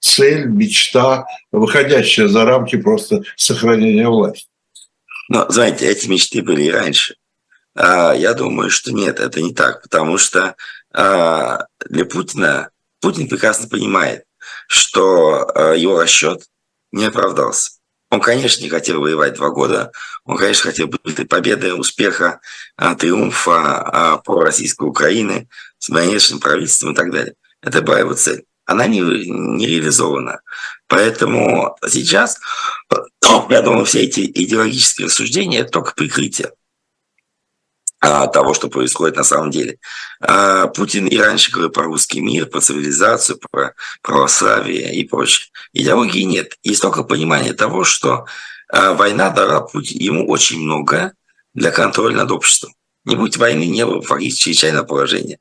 цель, 0.00 0.46
мечта, 0.46 1.26
выходящая 1.52 2.28
за 2.28 2.44
рамки 2.44 2.76
просто 2.76 3.22
сохранения 3.36 4.08
власти. 4.08 4.46
Но, 5.28 5.46
знаете, 5.50 5.86
эти 5.86 6.08
мечты 6.08 6.42
были 6.42 6.62
и 6.62 6.70
раньше. 6.70 7.16
А, 7.74 8.12
я 8.12 8.34
думаю, 8.34 8.70
что 8.70 8.92
нет, 8.92 9.20
это 9.20 9.40
не 9.40 9.52
так, 9.52 9.82
потому 9.82 10.18
что 10.18 10.56
для 10.92 12.04
Путина, 12.10 12.70
Путин 13.00 13.28
прекрасно 13.28 13.68
понимает, 13.68 14.24
что 14.66 15.46
а, 15.54 15.74
его 15.74 16.00
расчет 16.00 16.44
не 16.92 17.04
оправдался. 17.04 17.72
Он, 18.10 18.20
конечно, 18.20 18.62
не 18.62 18.70
хотел 18.70 19.00
воевать 19.00 19.34
два 19.34 19.50
года. 19.50 19.92
Он, 20.24 20.38
конечно, 20.38 20.70
хотел 20.70 20.88
быть 20.88 21.28
победы, 21.28 21.74
успеха, 21.74 22.40
триумфа 22.98 24.22
по 24.24 24.42
российской 24.42 24.88
Украины 24.88 25.46
с 25.78 25.90
марионеточным 25.90 26.40
правительством 26.40 26.92
и 26.92 26.96
так 26.96 27.10
далее. 27.12 27.34
Это 27.60 27.82
была 27.82 27.98
его 27.98 28.14
цель 28.14 28.44
она 28.68 28.86
не, 28.86 29.00
не 29.00 29.66
реализована. 29.66 30.42
Поэтому 30.88 31.76
сейчас, 31.88 32.38
я 33.48 33.62
думаю, 33.62 33.86
все 33.86 34.02
эти 34.02 34.20
идеологические 34.20 35.06
рассуждения– 35.06 35.60
это 35.60 35.70
только 35.70 35.94
прикрытие 35.94 36.48
а, 36.48 36.52
того, 38.00 38.54
что 38.54 38.68
происходит 38.68 39.16
на 39.16 39.24
самом 39.24 39.50
деле. 39.50 39.78
А, 40.20 40.68
Путин 40.68 41.06
и 41.06 41.16
раньше 41.18 41.50
говорил 41.50 41.70
про 41.70 41.84
русский 41.84 42.20
мир, 42.20 42.46
про 42.46 42.60
цивилизацию, 42.60 43.38
про 43.50 43.74
православие 44.02 44.94
и 44.94 45.04
прочее. 45.04 45.48
Идеологии 45.72 46.22
нет. 46.22 46.54
Есть 46.62 46.82
только 46.82 47.02
понимание 47.02 47.54
того, 47.54 47.84
что 47.84 48.26
а, 48.68 48.94
война 48.94 49.30
дала 49.30 49.66
ему 49.72 50.28
очень 50.28 50.60
много 50.60 51.12
для 51.54 51.70
контроля 51.70 52.16
над 52.16 52.30
обществом. 52.30 52.72
Не 53.08 53.16
будь 53.16 53.38
войны, 53.38 53.66
не 53.66 53.86
было 53.86 54.02
фактически 54.02 54.50
чрезвычайного 54.50 54.84
положения. 54.84 55.38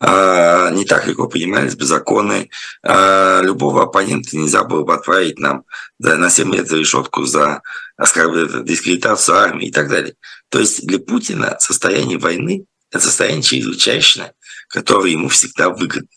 А, 0.00 0.70
не 0.70 0.86
так 0.86 1.06
легко 1.06 1.28
принимались 1.28 1.76
бы 1.76 1.84
законы. 1.84 2.48
А, 2.82 3.42
любого 3.42 3.82
оппонента 3.82 4.34
нельзя 4.34 4.64
было 4.64 4.82
бы 4.82 4.94
отправить 4.94 5.38
нам 5.38 5.64
на 5.98 6.30
7 6.30 6.54
лет 6.54 6.68
за 6.68 6.78
решетку 6.78 7.24
за 7.24 7.60
оскорбление, 7.98 8.64
дискредитацию 8.64 9.36
армии 9.36 9.68
и 9.68 9.70
так 9.70 9.90
далее. 9.90 10.14
То 10.48 10.58
есть 10.58 10.86
для 10.86 10.98
Путина 10.98 11.58
состояние 11.60 12.16
войны– 12.16 12.64
это 12.90 13.04
состояние 13.04 13.42
чрезвычайное, 13.42 14.32
которое 14.68 15.12
ему 15.12 15.28
всегда 15.28 15.68
выгодно. 15.68 16.08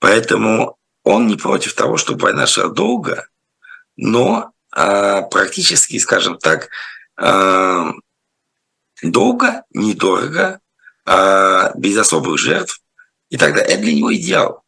Поэтому 0.00 0.78
он 1.04 1.28
не 1.28 1.36
против 1.36 1.74
того, 1.74 1.96
чтобы 1.96 2.22
война 2.22 2.48
шла 2.48 2.66
долго, 2.66 3.28
но 3.96 4.50
а, 4.72 5.22
практически, 5.22 5.96
скажем 6.00 6.38
так, 6.38 6.70
долго, 9.02 9.64
недорого, 9.72 10.60
без 11.06 11.96
особых 11.96 12.38
жертв, 12.38 12.82
и 13.30 13.36
тогда 13.36 13.62
это 13.62 13.82
для 13.82 13.94
него 13.94 14.14
идеал. 14.14 14.62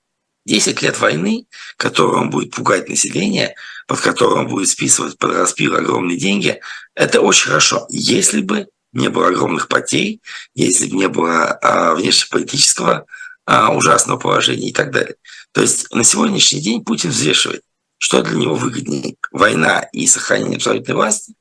10 0.47 0.83
лет 0.83 0.99
войны, 0.99 1.47
которую 1.77 2.21
он 2.21 2.31
будет 2.31 2.55
пугать 2.55 2.89
население, 2.89 3.55
под 3.87 4.01
которым 4.01 4.49
будет 4.49 4.69
списывать 4.69 5.19
под 5.19 5.33
распил 5.33 5.77
огромные 5.77 6.19
деньги, 6.19 6.61
это 6.95 7.21
очень 7.21 7.49
хорошо. 7.49 7.87
Если 7.91 8.41
бы 8.41 8.69
не 8.93 9.09
было 9.09 9.29
огромных 9.29 9.69
потерь, 9.69 10.21
если 10.55 10.87
бы 10.87 10.97
не 10.97 11.09
было 11.09 11.53
а, 11.53 11.95
внешнеполитического 11.95 13.07
а, 13.47 13.75
ужасного 13.75 14.19
положения 14.19 14.69
и 14.69 14.73
так 14.73 14.91
далее. 14.91 15.17
То 15.53 15.61
есть 15.61 15.93
на 15.93 16.05
сегодняшний 16.05 16.61
день 16.61 16.85
Путин 16.85 17.11
взвешивает, 17.11 17.63
что 17.99 18.23
для 18.23 18.37
него 18.37 18.55
выгоднее– 18.55 19.17
война 19.31 19.87
и 19.93 20.07
сохранение 20.07 20.57
абсолютной 20.57 20.95
власти, 20.95 21.35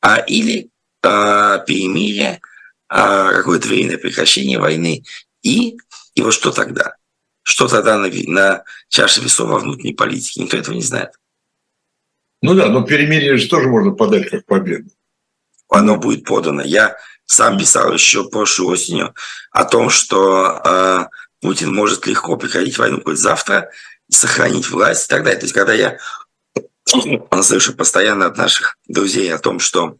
а 0.00 0.18
или 0.18 0.68
а, 0.68 0.73
перемирие, 1.66 2.40
а, 2.88 3.32
какое-то 3.32 3.68
временное 3.68 3.98
прекращение 3.98 4.58
войны 4.58 5.04
и 5.42 5.76
и 6.14 6.22
вот 6.22 6.32
что 6.32 6.52
тогда? 6.52 6.94
Что 7.42 7.68
тогда 7.68 7.98
на, 7.98 8.08
на 8.08 8.64
чаше 8.88 9.20
весов 9.20 9.48
во 9.48 9.58
внутренней 9.58 9.94
политике? 9.94 10.42
Никто 10.42 10.56
этого 10.56 10.74
не 10.74 10.82
знает. 10.82 11.10
Ну 12.40 12.54
да, 12.54 12.68
но 12.68 12.82
перемирие 12.82 13.36
же 13.36 13.48
тоже 13.48 13.68
можно 13.68 13.92
подать 13.92 14.30
как 14.30 14.46
победу. 14.46 14.90
Оно 15.68 15.96
будет 15.96 16.24
подано. 16.24 16.62
Я 16.62 16.96
сам 17.26 17.58
писал 17.58 17.92
еще 17.92 18.28
прошлой 18.28 18.66
осенью 18.66 19.14
о 19.50 19.64
том, 19.64 19.90
что 19.90 20.60
э, 20.64 21.06
Путин 21.40 21.74
может 21.74 22.06
легко 22.06 22.36
приходить 22.36 22.78
войну 22.78 23.00
хоть 23.02 23.18
завтра 23.18 23.70
и 24.08 24.12
сохранить 24.12 24.68
власть 24.70 25.06
и 25.06 25.08
так 25.08 25.24
далее. 25.24 25.38
То 25.38 25.44
есть, 25.44 25.54
когда 25.54 25.72
я 25.72 25.98
слышу 27.42 27.74
постоянно 27.74 28.26
от 28.26 28.36
наших 28.36 28.78
друзей 28.86 29.32
о 29.32 29.38
том, 29.38 29.58
что 29.58 29.92
э, 29.92 29.96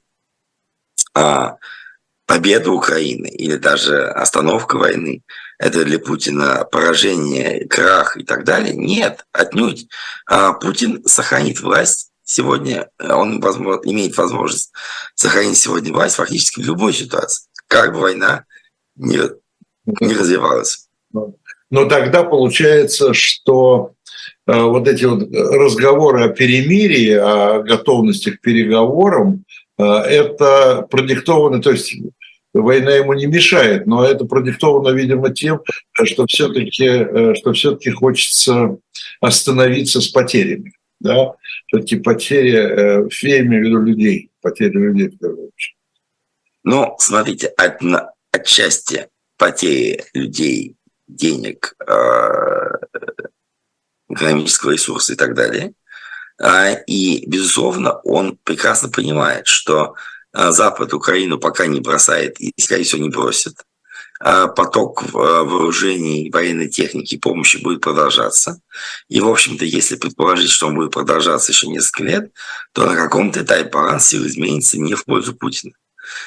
победа 2.26 2.70
Украины 2.70 3.28
или 3.28 3.56
даже 3.56 4.08
остановка 4.08 4.76
войны 4.76 5.22
это 5.58 5.84
для 5.84 5.98
Путина 5.98 6.66
поражение, 6.70 7.66
крах 7.66 8.16
и 8.16 8.24
так 8.24 8.44
далее. 8.44 8.74
Нет, 8.74 9.24
отнюдь. 9.32 9.86
А 10.26 10.52
Путин 10.52 11.02
сохранит 11.06 11.60
власть 11.60 12.10
сегодня, 12.24 12.88
он 12.98 13.40
возможно, 13.40 13.80
имеет 13.84 14.16
возможность 14.16 14.72
сохранить 15.14 15.58
сегодня 15.58 15.92
власть 15.92 16.16
фактически 16.16 16.60
в 16.60 16.66
любой 16.66 16.92
ситуации. 16.92 17.48
Как 17.68 17.92
бы 17.92 18.00
война 18.00 18.44
не, 18.96 19.20
не 19.86 20.14
развивалось. 20.14 20.88
Но 21.70 21.86
тогда 21.86 22.22
получается, 22.24 23.14
что 23.14 23.92
э, 24.46 24.60
вот 24.60 24.88
эти 24.88 25.04
вот 25.04 25.28
разговоры 25.32 26.24
о 26.24 26.28
перемирии, 26.28 27.12
о 27.12 27.62
готовности 27.62 28.30
к 28.30 28.40
переговорам, 28.40 29.44
это 29.82 30.86
продиктовано, 30.90 31.60
то 31.60 31.70
есть 31.72 31.94
война 32.52 32.92
ему 32.92 33.14
не 33.14 33.26
мешает, 33.26 33.86
но 33.86 34.04
это 34.04 34.24
продиктовано, 34.24 34.94
видимо, 34.94 35.32
тем, 35.32 35.60
что 35.92 36.26
все-таки 36.26 36.84
э, 36.84 37.34
что 37.34 37.52
все-таки 37.52 37.90
хочется 37.90 38.78
остановиться 39.20 40.00
с 40.00 40.08
потерями. 40.08 40.72
Да? 41.00 41.32
Все-таки 41.66 41.96
потери, 41.96 42.50
я 43.26 43.40
имею 43.40 43.62
в 43.62 43.66
виду 43.66 43.80
людей, 43.80 44.30
потери 44.40 44.70
людей 44.70 45.08
в 45.08 45.18
первую 45.18 45.48
очередь. 45.48 45.76
Ну, 46.62 46.94
смотрите, 46.98 47.48
от, 47.48 47.80
отчасти 48.32 49.08
потери 49.36 50.04
людей, 50.14 50.76
денег, 51.06 51.74
э, 51.86 52.64
экономического 54.08 54.70
ресурса 54.70 55.12
и 55.12 55.16
так 55.16 55.34
далее. 55.34 55.74
А, 56.40 56.72
и, 56.72 57.24
безусловно, 57.26 58.00
он 58.04 58.38
прекрасно 58.42 58.88
понимает, 58.88 59.46
что 59.46 59.94
а, 60.32 60.52
Запад 60.52 60.92
Украину 60.92 61.38
пока 61.38 61.66
не 61.66 61.80
бросает 61.80 62.40
и, 62.40 62.52
скорее 62.60 62.84
всего, 62.84 63.02
не 63.02 63.10
бросит. 63.10 63.64
А 64.20 64.48
поток 64.48 65.02
вооружений, 65.12 66.30
военной 66.30 66.68
техники, 66.68 67.18
помощи 67.18 67.58
будет 67.58 67.80
продолжаться. 67.80 68.60
И, 69.08 69.20
в 69.20 69.28
общем-то, 69.28 69.64
если 69.64 69.96
предположить, 69.96 70.50
что 70.50 70.68
он 70.68 70.76
будет 70.76 70.92
продолжаться 70.92 71.52
еще 71.52 71.66
несколько 71.66 72.04
лет, 72.04 72.32
то 72.72 72.86
на 72.86 72.96
каком-то 72.96 73.42
этапе 73.42 73.68
баланс 73.68 74.06
сил 74.06 74.26
изменится 74.26 74.78
не 74.78 74.94
в 74.94 75.04
пользу 75.04 75.34
Путина. 75.34 75.74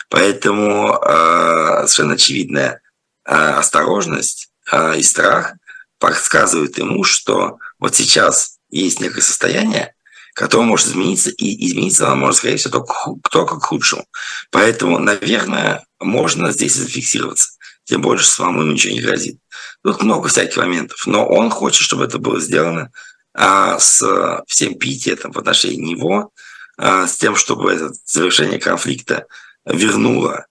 Поэтому 0.10 1.00
совершенно 1.02 2.14
очевидная 2.14 2.82
осторожность 3.24 4.50
и 4.98 5.02
страх 5.02 5.54
подсказывают 6.00 6.78
ему, 6.78 7.04
что 7.04 7.58
вот 7.80 7.96
сейчас 7.96 8.58
есть 8.70 9.00
некое 9.00 9.22
состояние, 9.22 9.94
которое 10.38 10.66
может 10.66 10.90
измениться, 10.90 11.32
и 11.32 11.68
измениться 11.68 12.06
оно 12.06 12.18
может, 12.18 12.38
скорее 12.38 12.58
всего, 12.58 12.72
только, 12.72 12.94
только 13.32 13.60
к 13.60 13.66
худшему. 13.66 14.06
Поэтому, 14.52 15.00
наверное, 15.00 15.84
можно 16.00 16.52
здесь 16.52 16.76
зафиксироваться. 16.76 17.58
Тем 17.86 18.04
больше 18.04 18.28
самому 18.28 18.62
ничего 18.62 18.94
не 18.94 19.02
грозит. 19.02 19.40
Тут 19.84 20.04
много 20.04 20.28
всяких 20.30 20.58
моментов. 20.58 21.08
Но 21.08 21.28
он 21.28 21.50
хочет, 21.50 21.82
чтобы 21.82 22.06
это 22.06 22.20
было 22.20 22.40
сделано 22.40 22.92
а, 23.34 23.80
с 23.80 24.44
всем 24.46 24.78
пиететом 24.78 25.32
в 25.32 25.40
отношении 25.40 25.94
него, 25.94 26.30
а, 26.78 27.08
с 27.08 27.18
тем, 27.18 27.36
чтобы 27.36 27.74
это 27.74 27.92
завершение 28.06 28.60
конфликта 28.60 29.26
вернула 29.66 30.46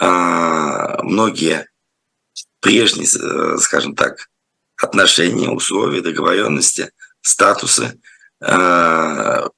а, 0.00 1.00
многие 1.04 1.68
прежние, 2.58 3.06
э, 3.06 3.58
скажем 3.58 3.94
так, 3.94 4.30
отношения, 4.82 5.48
условия, 5.48 6.00
договоренности, 6.00 6.90
статусы 7.22 8.00
в 8.40 9.50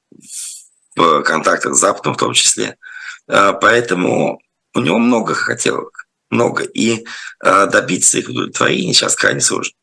контактах 1.23 1.75
с 1.75 1.79
Западом 1.79 2.13
в 2.13 2.17
том 2.17 2.33
числе. 2.33 2.77
А, 3.27 3.53
поэтому 3.53 4.41
у 4.73 4.79
него 4.79 4.97
много 4.97 5.33
хотелок, 5.33 6.07
много. 6.29 6.63
И 6.63 7.05
добиться 7.41 8.19
их 8.19 8.29
удовлетворения 8.29 8.93
сейчас 8.93 9.15
крайне 9.15 9.41
сложно. 9.41 9.75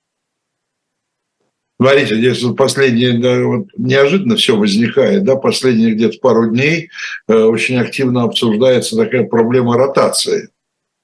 Смотрите, 1.81 2.17
здесь 2.17 2.45
последние, 2.57 3.19
да, 3.19 3.41
вот 3.45 3.69
неожиданно 3.77 4.35
все 4.35 4.57
возникает, 4.57 5.23
да, 5.23 5.37
последние 5.37 5.95
где-то 5.95 6.19
пару 6.19 6.51
дней 6.51 6.91
э, 7.29 7.35
очень 7.35 7.79
активно 7.79 8.25
обсуждается 8.25 8.97
такая 8.97 9.25
проблема 9.25 9.77
ротации 9.77 10.49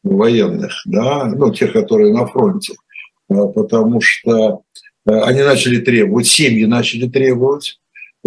военных, 0.03 0.73
да, 0.85 1.27
ну, 1.27 1.53
тех, 1.55 1.73
которые 1.73 2.13
на 2.13 2.27
фронте, 2.27 2.75
э, 3.31 3.35
потому 3.55 4.01
что 4.01 4.63
э, 5.07 5.13
они 5.13 5.43
начали 5.43 5.79
требовать, 5.79 6.27
семьи 6.27 6.65
начали 6.65 7.09
требовать, 7.09 7.79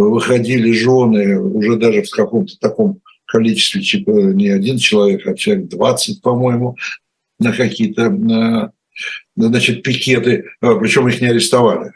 выходили 0.03 0.71
жены 0.71 1.39
уже 1.39 1.75
даже 1.77 2.03
в 2.03 2.09
каком-то 2.11 2.57
таком 2.59 3.01
количестве, 3.25 3.81
типа, 3.81 4.11
не 4.11 4.49
один 4.49 4.77
человек, 4.77 5.27
а 5.27 5.35
человек 5.35 5.67
20, 5.67 6.21
по-моему, 6.21 6.77
на 7.39 7.51
какие-то, 7.51 8.03
э, 8.03 8.69
значит, 9.35 9.83
пикеты, 9.83 10.45
э, 10.61 10.79
причем 10.79 11.07
их 11.07 11.21
не 11.21 11.27
арестовали. 11.27 11.91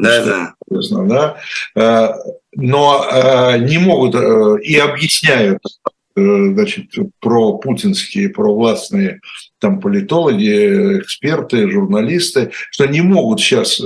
Да, 0.00 0.54
да. 0.68 0.96
да. 1.06 1.36
Э, 1.76 2.14
но 2.56 3.04
э, 3.04 3.58
не 3.58 3.78
могут 3.78 4.14
э, 4.14 4.62
и 4.62 4.76
объясняют 4.76 5.62
значит, 6.16 6.86
про 7.20 7.58
путинские, 7.58 8.30
про 8.30 8.54
властные 8.54 9.20
там 9.58 9.80
политологи, 9.80 10.98
эксперты, 11.00 11.70
журналисты, 11.70 12.50
что 12.70 12.86
не 12.86 13.00
могут 13.00 13.40
сейчас 13.40 13.80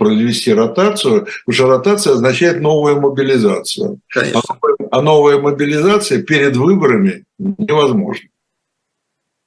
провести 0.00 0.52
ротацию, 0.52 1.26
потому 1.44 1.54
что 1.54 1.66
ротация 1.68 2.14
означает 2.14 2.60
новую 2.60 3.00
мобилизацию. 3.00 4.00
Конечно. 4.08 4.58
А 4.90 5.02
новая 5.02 5.38
мобилизация 5.38 6.22
перед 6.22 6.56
выборами 6.56 7.24
невозможна. 7.38 8.28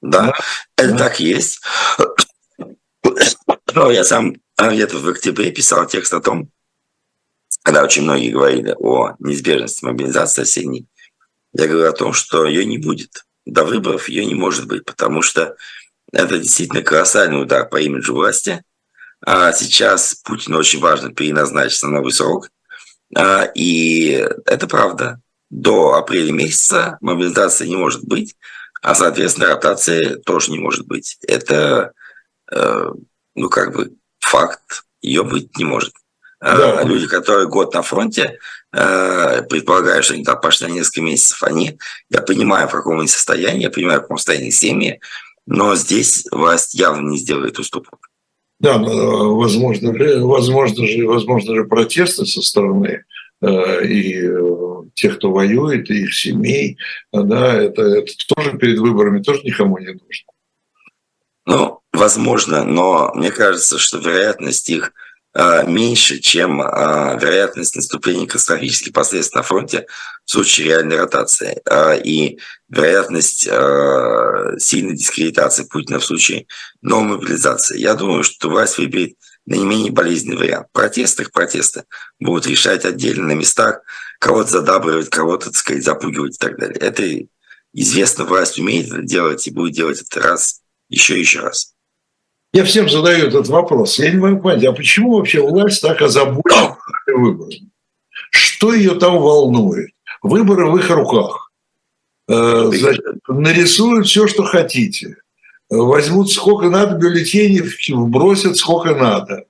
Да, 0.00 0.26
да? 0.26 0.32
это 0.76 0.92
да. 0.92 0.98
так 0.98 1.20
есть. 1.20 1.60
Но 3.74 3.90
я 3.90 4.04
сам 4.04 4.36
а 4.56 4.72
где-то 4.72 4.98
в 4.98 5.08
октябре 5.08 5.50
писал 5.50 5.86
текст 5.86 6.14
о 6.14 6.20
том, 6.20 6.48
когда 7.64 7.82
очень 7.82 8.02
многие 8.02 8.30
говорили 8.30 8.74
о 8.78 9.16
неизбежности 9.18 9.84
мобилизации 9.84 10.42
осенней, 10.42 10.86
я 11.52 11.66
говорю 11.66 11.88
о 11.88 11.92
том, 11.92 12.12
что 12.12 12.46
ее 12.46 12.64
не 12.64 12.78
будет. 12.78 13.24
До 13.46 13.64
выборов 13.64 14.08
ее 14.08 14.24
не 14.24 14.34
может 14.34 14.66
быть, 14.66 14.84
потому 14.84 15.22
что 15.22 15.56
это 16.12 16.38
действительно 16.38 16.82
колоссальный 16.82 17.42
удар 17.42 17.68
по 17.68 17.80
имиджу 17.80 18.14
власти. 18.14 18.62
А 19.26 19.52
сейчас 19.52 20.14
Путину 20.14 20.58
очень 20.58 20.80
важно 20.80 21.12
переназначить 21.12 21.82
на 21.82 21.90
новый 21.90 22.12
срок. 22.12 22.50
А, 23.16 23.44
и 23.54 24.26
это 24.44 24.66
правда. 24.66 25.20
До 25.50 25.94
апреля 25.94 26.32
месяца 26.32 26.98
мобилизации 27.00 27.66
не 27.66 27.76
может 27.76 28.04
быть, 28.04 28.34
а, 28.82 28.94
соответственно, 28.94 29.48
ротации 29.48 30.16
тоже 30.26 30.50
не 30.50 30.58
может 30.58 30.86
быть. 30.86 31.16
Это, 31.26 31.92
э, 32.52 32.90
ну, 33.34 33.48
как 33.48 33.74
бы 33.74 33.92
факт, 34.20 34.84
ее 35.00 35.22
быть 35.22 35.56
не 35.56 35.64
может. 35.64 35.94
Э, 36.40 36.56
да. 36.56 36.82
Люди, 36.82 37.06
которые 37.06 37.48
год 37.48 37.72
на 37.72 37.80
фронте, 37.82 38.38
э, 38.72 39.42
предполагаю, 39.48 40.02
что 40.02 40.14
они 40.14 40.24
там 40.24 40.38
пошли 40.38 40.66
на 40.66 40.72
несколько 40.72 41.00
месяцев, 41.00 41.42
они, 41.42 41.78
я 42.10 42.20
понимаю, 42.20 42.68
в 42.68 42.72
каком 42.72 42.98
они 42.98 43.08
состоянии, 43.08 43.62
я 43.62 43.70
понимаю, 43.70 44.00
в 44.00 44.02
каком 44.02 44.18
состоянии 44.18 44.50
семьи, 44.50 45.00
но 45.46 45.76
здесь 45.76 46.26
власть 46.30 46.74
явно 46.74 47.08
не 47.08 47.18
сделает 47.18 47.58
уступок. 47.58 48.10
Да, 48.64 48.78
возможно, 48.78 49.92
возможно 50.26 50.86
же, 50.86 51.06
возможно 51.06 51.54
же 51.54 51.64
протесты 51.64 52.24
со 52.24 52.40
стороны 52.40 53.04
э, 53.42 53.86
и 53.86 54.26
тех, 54.94 55.18
кто 55.18 55.30
воюет, 55.30 55.90
и 55.90 56.04
их 56.04 56.14
семей, 56.14 56.78
да, 57.12 57.54
это, 57.60 57.82
это 57.82 58.12
тоже 58.34 58.56
перед 58.56 58.78
выборами 58.78 59.22
тоже 59.22 59.42
никому 59.42 59.76
не 59.76 59.92
нужно. 59.92 60.32
Ну, 61.46 61.80
возможно, 61.92 62.64
но 62.64 63.12
мне 63.14 63.30
кажется, 63.30 63.78
что 63.78 63.98
вероятность 63.98 64.70
их 64.70 64.86
а, 64.86 64.90
меньше, 65.34 66.20
чем 66.20 66.60
а, 66.62 67.18
вероятность 67.20 67.74
наступления 67.74 68.26
катастрофических 68.26 68.92
последствий 68.92 69.38
на 69.38 69.42
фронте 69.42 69.86
в 70.24 70.30
случае 70.30 70.68
реальной 70.68 70.96
ротации. 70.96 71.60
А, 71.68 71.94
и 71.94 72.38
вероятность 72.68 73.42
сильной 73.42 74.96
дискредитации 74.96 75.64
Путина 75.64 75.98
в 75.98 76.04
случае 76.04 76.46
новой 76.82 77.16
мобилизации. 77.16 77.78
Я 77.78 77.94
думаю, 77.94 78.22
что 78.24 78.48
власть 78.48 78.78
выберет 78.78 79.16
наименее 79.46 79.92
болезненный 79.92 80.38
вариант. 80.38 80.68
Протесты, 80.72 81.26
протесты 81.30 81.84
будут 82.18 82.46
решать 82.46 82.84
отдельно 82.84 83.28
на 83.28 83.32
местах, 83.32 83.82
кого-то 84.18 84.50
задабривать, 84.50 85.10
кого-то, 85.10 85.46
так 85.46 85.56
сказать, 85.56 85.84
запугивать 85.84 86.36
и 86.36 86.38
так 86.38 86.58
далее. 86.58 86.78
Это 86.78 87.02
известно, 87.72 88.24
власть 88.24 88.58
умеет 88.58 88.88
это 88.88 89.02
делать 89.02 89.46
и 89.46 89.50
будет 89.50 89.74
делать 89.74 90.00
это 90.00 90.20
раз, 90.20 90.62
еще 90.88 91.18
еще 91.18 91.40
раз. 91.40 91.73
Я 92.54 92.64
всем 92.64 92.88
задаю 92.88 93.26
этот 93.26 93.48
вопрос. 93.48 93.98
Я 93.98 94.12
не 94.12 94.16
могу 94.16 94.40
понять, 94.40 94.64
а 94.64 94.72
почему 94.72 95.16
вообще 95.16 95.40
власть 95.40 95.82
так 95.82 96.00
озабочена 96.00 96.76
выборами? 97.08 97.68
Что 98.30 98.72
ее 98.72 98.94
там 98.94 99.18
волнует? 99.18 99.90
Выборы 100.22 100.70
в 100.70 100.76
их 100.76 100.88
руках. 100.88 101.50
Э, 102.28 102.70
значит, 102.72 103.04
нарисуют 103.26 104.06
все, 104.06 104.28
что 104.28 104.44
хотите. 104.44 105.16
Возьмут 105.68 106.30
сколько 106.30 106.70
надо 106.70 106.96
бюллетеней, 106.96 107.64
вбросят 107.92 108.56
сколько 108.56 108.94
надо. 108.94 109.46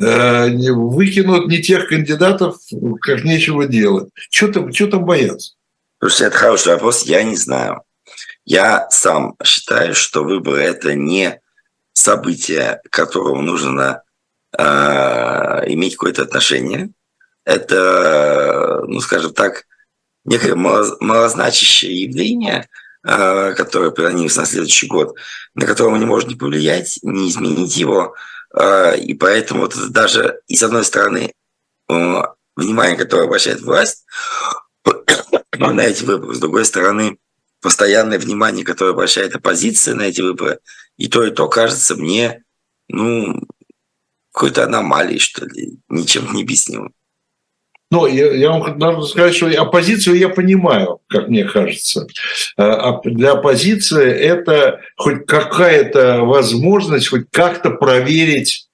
Э, 0.00 0.48
выкинут 0.48 1.48
не 1.48 1.58
тех 1.60 1.88
кандидатов, 1.88 2.56
как 3.02 3.22
нечего 3.24 3.66
делать. 3.66 4.08
Что 4.30 4.48
там, 4.48 4.72
что 4.72 4.86
там 4.86 5.04
бояться? 5.04 5.52
Слушайте, 5.98 6.24
это 6.24 6.36
хороший 6.38 6.72
вопрос, 6.72 7.02
я 7.02 7.22
не 7.22 7.36
знаю. 7.36 7.82
Я 8.46 8.88
сам 8.88 9.36
считаю, 9.44 9.94
что 9.94 10.24
выборы– 10.24 10.62
это 10.62 10.94
не 10.94 11.38
событие, 11.96 12.80
к 12.90 12.92
которому 12.92 13.40
нужно 13.40 14.02
э, 14.56 14.62
иметь 15.72 15.96
какое-то 15.96 16.22
отношение. 16.22 16.90
Это, 17.44 18.82
ну, 18.86 19.00
скажем 19.00 19.32
так, 19.32 19.64
некое 20.24 20.54
малозначащее 20.56 22.02
явление, 22.02 22.68
э, 23.02 23.54
который 23.54 23.92
планируется 23.92 24.40
на 24.40 24.46
следующий 24.46 24.86
год, 24.86 25.16
на 25.54 25.64
который 25.64 25.92
мы 25.92 25.98
не 25.98 26.04
можем 26.04 26.28
не 26.28 26.34
повлиять, 26.36 26.98
не 27.02 27.30
изменить 27.30 27.76
его. 27.78 28.14
Э, 28.54 28.96
и 28.98 29.14
поэтому 29.14 29.62
вот 29.62 29.74
даже 29.90 30.40
и 30.48 30.56
с 30.56 30.62
одной 30.62 30.84
стороны 30.84 31.32
внимание, 32.56 32.96
которое 32.96 33.24
обращает 33.24 33.62
власть 33.62 34.04
на 35.58 35.80
эти 35.80 36.04
выборы, 36.04 36.34
с 36.34 36.40
другой 36.40 36.64
стороны 36.66 37.18
постоянное 37.62 38.18
внимание, 38.18 38.64
которое 38.64 38.90
обращает 38.90 39.34
оппозиция 39.34 39.94
на 39.94 40.02
эти 40.02 40.20
выборы, 40.20 40.58
и 40.96 41.08
то, 41.08 41.24
и 41.24 41.30
то 41.30 41.48
кажется 41.48 41.94
мне, 41.96 42.42
ну, 42.88 43.40
какой-то 44.32 44.64
аномалией, 44.64 45.18
что 45.18 45.46
ли, 45.46 45.78
ничем 45.88 46.32
не 46.32 46.42
объяснимо. 46.42 46.90
Ну, 47.90 48.06
я, 48.06 48.32
я 48.32 48.50
вам 48.50 48.78
должен 48.78 49.04
сказать, 49.04 49.34
что 49.34 49.46
оппозицию 49.46 50.16
я 50.16 50.28
понимаю, 50.28 51.00
как 51.08 51.28
мне 51.28 51.44
кажется. 51.44 52.06
А, 52.56 52.90
а 52.90 53.00
для 53.04 53.32
оппозиции 53.32 54.10
это 54.10 54.80
хоть 54.96 55.24
какая-то 55.26 56.22
возможность 56.22 57.08
хоть 57.08 57.30
как-то 57.30 57.70
проверить, 57.70 58.68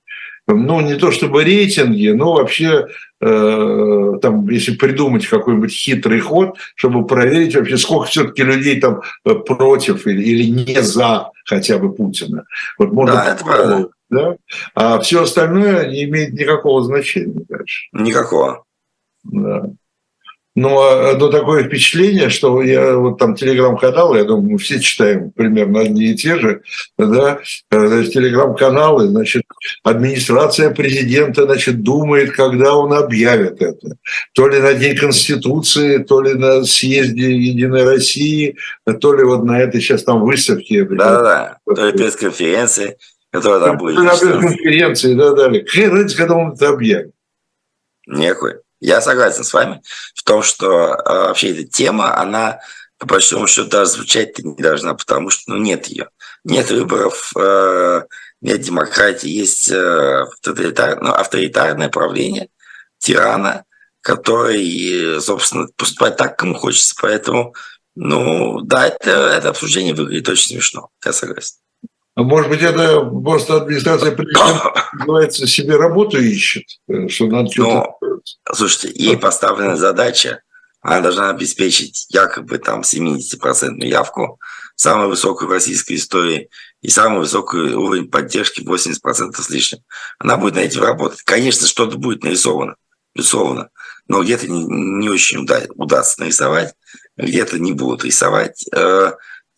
ну, 0.47 0.81
не 0.81 0.95
то 0.95 1.13
чтобы 1.13 1.45
рейтинги, 1.45 2.09
но 2.09 2.33
вообще 2.33 2.87
э, 3.23 4.19
там, 4.21 4.49
если 4.49 4.77
придумать 4.77 5.27
какой-нибудь 5.27 5.73
хитрый 5.73 6.21
ход, 6.21 6.57
чтобы 6.75 7.07
проверить 7.07 7.55
вообще, 7.55 7.79
сколько 7.79 8.11
все-таки 8.11 8.43
людей 8.43 8.81
там 8.81 9.03
э, 9.25 9.35
против 9.35 10.07
или, 10.07 10.23
или 10.23 10.45
не 10.51 10.83
за 10.83 11.31
хотя 11.45 11.79
бы 11.79 11.93
Путина. 11.93 12.45
Вот 12.79 12.93
можно 12.93 13.15
да, 13.15 13.35
это 13.35 13.89
да? 14.11 14.37
А 14.75 15.01
все 15.01 15.23
остальное 15.23 15.89
не 15.89 16.05
имеет 16.05 16.35
никакого 16.35 16.83
значения 16.83 17.45
дальше. 17.49 17.89
Никакого. 17.93 18.65
Да. 19.25 19.71
Но, 20.55 21.15
но 21.15 21.29
такое 21.29 21.65
впечатление, 21.65 22.29
что 22.29 22.63
я 22.63 22.97
вот 22.97 23.19
там 23.19 23.35
телеграм-каналы, 23.35 24.19
я 24.19 24.25
думаю, 24.25 24.53
мы 24.53 24.59
все 24.59 24.81
читаем 24.81 25.31
примерно 25.31 25.81
одни 25.81 26.11
и 26.11 26.15
те 26.15 26.39
же, 26.39 26.61
да, 26.99 27.41
телеграм-каналы, 27.71 29.09
значит, 29.09 29.45
администрация 29.83 30.69
президента, 30.71 31.47
значит, 31.47 31.83
думает, 31.83 32.33
когда 32.33 32.75
он 32.75 32.93
объявит 32.93 33.63
это. 33.63 33.97
То 34.35 34.47
ли 34.47 34.61
на 34.61 34.75
День 34.75 34.95
Конституции, 34.95 35.99
то 35.99 36.21
ли 36.21 36.35
на 36.35 36.65
съезде 36.65 37.33
Единой 37.33 37.85
России, 37.85 38.57
то 39.01 39.15
ли 39.15 39.25
вот 39.25 39.45
на 39.45 39.59
этой 39.59 39.81
сейчас 39.81 40.05
там 40.05 40.21
выставке. 40.21 40.85
Да-да, 40.85 41.59
то 41.65 41.87
ли 41.87 41.93
пресс-конференции, 41.93 42.99
которая 43.31 43.61
там 43.61 43.79
будет. 43.79 43.97
На 43.97 44.11
пресс-конференции, 44.11 45.15
да-да. 45.15 45.51
Какая 45.51 45.89
разница, 45.89 46.17
когда 46.19 46.35
он 46.35 46.53
это 46.53 46.69
объявит? 46.69 47.13
Некую. 48.07 48.61
Я 48.83 49.01
согласен 49.01 49.45
с 49.45 49.55
вами 49.55 49.81
в 50.13 50.25
том, 50.25 50.43
что 50.43 50.67
э, 50.67 50.99
вообще 51.05 51.53
эта 51.53 51.63
тема, 51.63 52.19
она 52.19 52.59
по 52.99 53.07
большому 53.07 53.47
счету 53.47 53.69
даже 53.69 53.93
звучать-то 53.93 54.43
не 54.43 54.57
должна, 54.57 54.95
потому 54.95 55.31
что 55.31 55.53
ну, 55.53 55.57
нет 55.57 55.87
ее. 55.87 56.09
Нет 56.43 56.69
выборов, 56.69 57.31
э, 57.39 58.03
нет 58.41 58.61
демократии, 58.61 59.29
есть 59.29 59.71
э, 59.71 60.23
авторитар, 60.23 61.01
ну, 61.01 61.13
авторитарное 61.13 61.91
правление 61.91 62.49
тирана, 62.99 63.65
который, 64.01 65.21
собственно, 65.21 65.69
поступает 65.77 66.17
так, 66.17 66.37
кому 66.37 66.55
хочется. 66.57 66.97
Поэтому, 67.01 67.55
ну, 67.95 68.63
да, 68.63 68.89
это, 68.89 69.11
это 69.11 69.51
обсуждение 69.51 69.95
выглядит 69.95 70.29
очень 70.29 70.55
смешно, 70.55 70.89
я 71.05 71.13
согласен. 71.13 71.55
А 72.15 72.23
может 72.23 72.51
быть, 72.51 72.61
это 72.61 73.01
просто 73.01 73.57
администрация 73.57 74.13
президента, 74.13 74.75
называется, 74.93 75.47
себе 75.47 75.77
работу 75.77 76.21
ищет, 76.21 76.65
э, 76.89 77.09
что 77.09 77.27
надо 77.27 77.51
что-то... 77.51 77.97
Ну, 78.03 78.23
слушайте, 78.53 78.93
ей 78.95 79.17
поставлена 79.17 79.77
задача, 79.77 80.43
она 80.83 81.01
должна 81.01 81.31
обеспечить 81.31 82.07
якобы 82.11 82.59
там 82.59 82.83
70% 82.83 83.85
явку, 83.87 84.39
самую 84.75 85.09
высокую 85.09 85.49
в 85.49 85.53
российской 85.53 85.95
истории 85.95 86.51
и 86.83 86.91
самый 86.91 87.21
высокий 87.21 87.57
уровень 87.57 88.11
поддержки 88.11 88.61
80% 88.61 89.33
с 89.35 89.49
лишним. 89.49 89.81
Она 90.19 90.37
будет 90.37 90.57
на 90.57 90.61
этим 90.61 90.83
работать. 90.83 91.23
Конечно, 91.23 91.67
что-то 91.67 91.97
будет 91.97 92.25
нарисовано, 92.25 92.75
безусловно, 93.15 93.71
но 94.09 94.23
где-то 94.23 94.49
не, 94.49 94.65
не 94.65 95.09
очень 95.09 95.47
удастся 95.77 96.21
нарисовать, 96.21 96.75
где-то 97.17 97.59
не 97.59 97.73
будут 97.73 98.05
рисовать. 98.05 98.67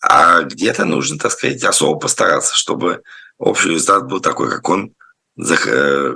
Э, 0.05 0.15
а 0.15 0.43
где-то 0.43 0.85
нужно, 0.85 1.19
так 1.19 1.33
сказать, 1.33 1.63
особо 1.65 1.99
постараться, 1.99 2.55
чтобы 2.55 3.03
общий 3.39 3.71
результат 3.71 4.07
был 4.07 4.21
такой, 4.21 4.51
как 4.51 4.69
он, 4.69 4.95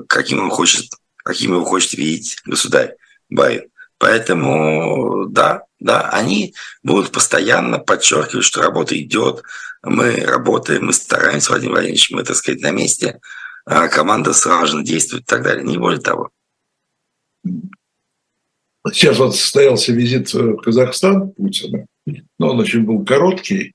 каким 0.08 0.44
он 0.44 0.50
хочет, 0.50 0.90
каким 1.16 1.52
его 1.52 1.64
хочет 1.64 1.94
видеть 1.94 2.40
государь 2.44 2.94
Байден. 3.28 3.68
Поэтому, 3.98 5.26
да, 5.28 5.64
да, 5.80 6.08
они 6.10 6.54
будут 6.84 7.10
постоянно 7.10 7.80
подчеркивать, 7.80 8.44
что 8.44 8.62
работа 8.62 8.96
идет, 8.96 9.42
мы 9.82 10.16
работаем, 10.24 10.86
мы 10.86 10.92
стараемся, 10.92 11.50
Владимир 11.50 11.72
Владимирович, 11.72 12.10
мы, 12.12 12.22
так 12.22 12.36
сказать, 12.36 12.60
на 12.60 12.70
месте, 12.70 13.20
а 13.64 13.88
команда 13.88 14.32
слаженно 14.34 14.84
действует 14.84 15.24
и 15.24 15.26
так 15.26 15.42
далее, 15.42 15.64
не 15.64 15.78
более 15.78 16.00
того. 16.00 16.30
Сейчас 18.92 19.18
вот 19.18 19.34
состоялся 19.34 19.92
визит 19.92 20.32
в 20.32 20.58
Казахстан 20.58 21.32
Путина 21.32 21.86
но 22.38 22.50
он 22.50 22.60
очень 22.60 22.84
был 22.84 23.04
короткий. 23.04 23.72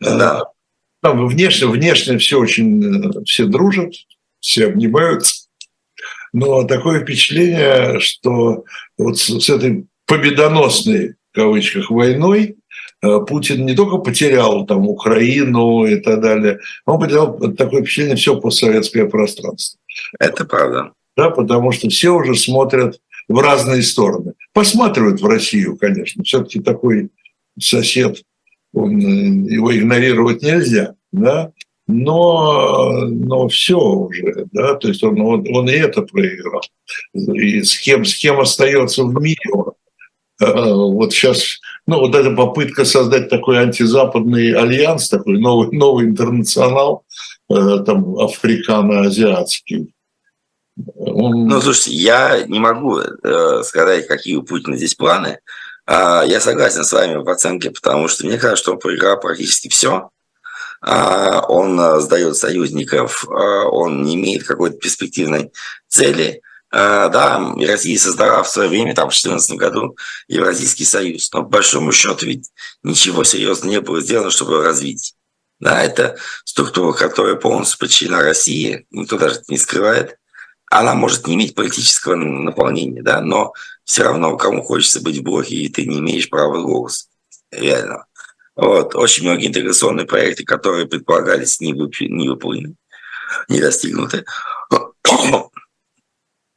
Да. 0.00 0.44
Там 1.02 1.26
внешне, 1.26 1.66
внешне 1.66 2.18
все 2.18 2.38
очень, 2.38 3.24
все 3.24 3.46
дружат, 3.46 3.92
все 4.40 4.66
обнимаются. 4.66 5.48
Но 6.32 6.64
такое 6.64 7.00
впечатление, 7.00 8.00
что 8.00 8.64
вот 8.96 9.18
с, 9.18 9.40
с 9.40 9.50
этой 9.50 9.86
победоносной, 10.06 11.14
в 11.32 11.34
кавычках, 11.34 11.90
войной 11.90 12.56
э, 13.02 13.18
Путин 13.26 13.66
не 13.66 13.74
только 13.74 13.98
потерял 13.98 14.64
там 14.64 14.88
Украину 14.88 15.84
и 15.84 15.96
так 15.96 16.20
далее, 16.20 16.60
он 16.86 17.00
потерял 17.00 17.38
такое 17.54 17.82
впечатление 17.82 18.16
все 18.16 18.40
постсоветское 18.40 19.06
пространство. 19.06 19.78
Это 20.18 20.44
правда. 20.44 20.92
Да, 21.16 21.30
потому 21.30 21.72
что 21.72 21.90
все 21.90 22.10
уже 22.10 22.34
смотрят 22.34 22.98
в 23.28 23.38
разные 23.38 23.82
стороны. 23.82 24.32
Посматривают 24.52 25.20
в 25.20 25.26
Россию, 25.26 25.76
конечно. 25.76 26.24
Все-таки 26.24 26.60
такой 26.60 27.10
сосед, 27.58 28.22
э, 28.74 28.78
его 28.78 29.76
игнорировать 29.76 30.42
нельзя, 30.42 30.94
да, 31.12 31.52
но, 31.86 33.06
но 33.06 33.48
все 33.48 33.78
уже, 33.78 34.46
да, 34.52 34.74
то 34.74 34.88
есть 34.88 35.02
он, 35.02 35.20
он, 35.20 35.46
он 35.54 35.68
и 35.68 35.72
это 35.72 36.02
проиграл. 36.02 36.62
И 37.12 37.62
с 37.62 37.78
кем, 37.78 38.04
с 38.04 38.16
кем 38.16 38.40
остается 38.40 39.04
в 39.04 39.20
мире, 39.20 39.36
э, 40.40 40.72
вот 40.72 41.12
сейчас, 41.12 41.60
ну, 41.86 41.98
вот 41.98 42.14
эта 42.14 42.30
попытка 42.30 42.84
создать 42.84 43.28
такой 43.28 43.58
антизападный 43.58 44.52
альянс, 44.52 45.08
такой 45.08 45.38
новый, 45.38 45.76
новый 45.76 46.06
интернационал, 46.06 47.04
э, 47.50 47.78
там, 47.84 48.18
африкано-азиатский. 48.18 49.92
Он... 50.96 51.48
Ну, 51.48 51.60
слушайте, 51.60 51.92
я 51.92 52.46
не 52.46 52.58
могу 52.58 53.00
сказать, 53.62 54.06
какие 54.06 54.36
у 54.36 54.42
Путина 54.42 54.76
здесь 54.76 54.94
планы, 54.94 55.38
я 55.86 56.40
согласен 56.40 56.84
с 56.84 56.92
вами 56.92 57.16
в 57.16 57.28
оценке, 57.28 57.70
потому 57.70 58.08
что 58.08 58.26
мне 58.26 58.38
кажется, 58.38 58.62
что 58.62 58.72
он 58.72 58.78
проиграл 58.78 59.18
практически 59.18 59.68
все. 59.68 60.10
А, 60.82 61.42
он 61.48 61.78
а, 61.78 62.00
сдает 62.00 62.36
союзников, 62.36 63.24
он 63.28 64.02
не 64.02 64.16
имеет 64.16 64.44
какой-то 64.44 64.78
перспективной 64.78 65.52
цели. 65.88 66.42
Да, 66.70 67.54
Россия 67.58 67.98
создала 67.98 68.42
в 68.42 68.48
свое 68.48 68.70
время, 68.70 68.94
там, 68.94 69.10
в 69.10 69.12
2014 69.12 69.58
году, 69.58 69.94
Евразийский 70.26 70.86
союз, 70.86 71.30
но 71.30 71.42
по 71.42 71.50
большому 71.50 71.92
счету 71.92 72.24
ведь 72.24 72.50
ничего 72.82 73.24
серьезного 73.24 73.70
не 73.70 73.80
было 73.82 74.00
сделано, 74.00 74.30
чтобы 74.30 74.54
его 74.54 74.62
развить. 74.62 75.14
Да, 75.60 75.82
это 75.82 76.16
структура, 76.46 76.94
которая 76.94 77.36
полностью 77.36 77.78
подчинена 77.78 78.22
России, 78.22 78.86
никто 78.90 79.18
даже 79.18 79.42
не 79.48 79.58
скрывает. 79.58 80.16
Она 80.70 80.94
может 80.94 81.26
не 81.26 81.34
иметь 81.34 81.54
политического 81.54 82.16
наполнения, 82.16 83.02
да, 83.02 83.20
но 83.20 83.52
все 83.84 84.04
равно 84.04 84.36
кому 84.36 84.62
хочется 84.62 85.00
быть 85.00 85.18
в 85.18 85.22
блоке, 85.22 85.54
и 85.56 85.68
ты 85.68 85.86
не 85.86 85.98
имеешь 85.98 86.30
права 86.30 86.60
голоса. 86.60 87.06
Реально. 87.50 88.06
Вот. 88.56 88.94
Очень 88.94 89.24
многие 89.24 89.48
интеграционные 89.48 90.06
проекты, 90.06 90.44
которые 90.44 90.86
предполагались, 90.86 91.60
не, 91.60 91.74
вып... 91.74 91.94
не 92.00 92.28
выполнены, 92.28 92.76
не 93.48 93.60
достигнуты. 93.60 94.24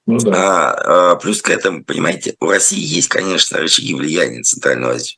Ну, 0.07 0.19
да. 0.19 0.73
а, 0.73 1.13
а, 1.13 1.15
плюс 1.15 1.41
к 1.41 1.49
этому, 1.49 1.83
понимаете, 1.83 2.35
у 2.39 2.45
России 2.45 2.79
есть, 2.79 3.07
конечно, 3.07 3.57
рычаги 3.57 3.95
влияния 3.95 4.37
на 4.37 4.43
Центральную 4.43 4.93
Азию. 4.93 5.17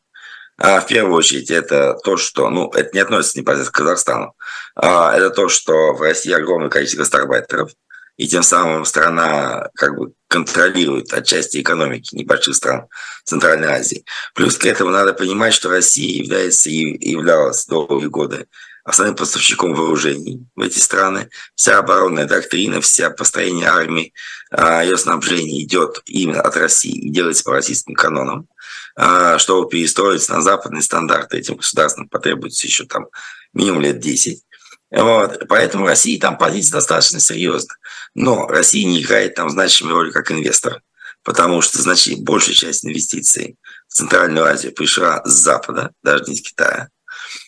А, 0.58 0.80
в 0.80 0.88
первую 0.88 1.16
очередь, 1.16 1.52
это 1.52 1.98
то, 2.06 2.16
что, 2.16 2.50
ну, 2.50 2.70
это 2.70 2.92
не 2.94 3.02
относится 3.02 3.38
непосредственно 3.38 3.74
к 3.74 3.78
Казахстану, 3.78 4.34
а, 4.76 5.14
это 5.16 5.30
то, 5.30 5.50
что 5.50 5.94
в 5.94 6.02
России 6.02 6.32
огромное 6.32 6.70
количество 6.70 7.00
гастарбайтеров, 7.00 7.72
и 8.16 8.28
тем 8.28 8.44
самым 8.44 8.86
страна 8.86 9.70
как 9.76 9.98
бы 9.98 10.14
контролирует 10.28 11.14
отчасти 11.14 11.62
экономики 11.62 12.16
небольших 12.16 12.56
стран 12.56 12.88
Центральной 13.24 13.70
Азии. 13.70 14.06
Плюс 14.34 14.58
к 14.58 14.66
этому 14.66 14.92
надо 14.92 15.14
понимать, 15.14 15.54
что 15.54 15.70
Россия 15.70 16.22
является 16.24 16.70
и 16.70 17.12
являлась 17.12 17.66
долгие 17.66 18.08
годы 18.08 18.48
основным 18.88 19.18
поставщиком 19.18 19.74
вооружений 19.74 20.48
в 20.56 20.62
эти 20.62 20.80
страны. 20.80 21.30
Вся 21.56 21.78
оборонная 21.78 22.26
доктрина, 22.26 22.80
вся 22.80 23.10
построение 23.10 23.68
армии, 23.68 24.14
а, 24.50 24.82
ее 24.82 24.98
снабжение 24.98 25.62
идет 25.64 26.02
именно 26.06 26.42
от 26.42 26.56
России 26.56 26.94
и 26.94 27.10
делается 27.10 27.44
по 27.44 27.52
российским 27.52 27.96
канонам. 27.96 28.48
А, 28.96 29.40
чтобы 29.40 29.68
перестроиться 29.70 30.34
на 30.34 30.42
западные 30.42 30.82
стандарты, 30.82 31.38
этим 31.38 31.58
государствам 31.58 32.08
потребуется 32.08 32.66
еще 32.66 32.86
там 32.86 33.08
минимум 33.54 33.82
лет 33.82 34.00
10. 34.00 34.44
Вот. 34.92 35.48
Поэтому 35.48 35.86
России 35.86 36.20
там 36.20 36.38
позиция 36.38 36.74
достаточно 36.74 37.20
серьезна. 37.20 37.76
Но 38.16 38.48
Россия 38.48 38.86
не 38.86 39.02
играет 39.02 39.36
там 39.36 39.50
значимой 39.50 39.94
роли 39.94 40.12
как 40.12 40.32
инвестор, 40.32 40.82
потому 41.24 41.62
что 41.62 41.82
значит, 41.82 42.20
большая 42.20 42.56
часть 42.56 42.86
инвестиций 42.86 43.58
в 43.88 43.94
Центральную 43.94 44.46
Азию 44.46 44.74
пришла 44.74 45.24
с 45.26 45.32
Запада, 45.32 45.92
даже 46.04 46.24
не 46.26 46.36
из 46.36 46.42
Китая. 46.42 46.90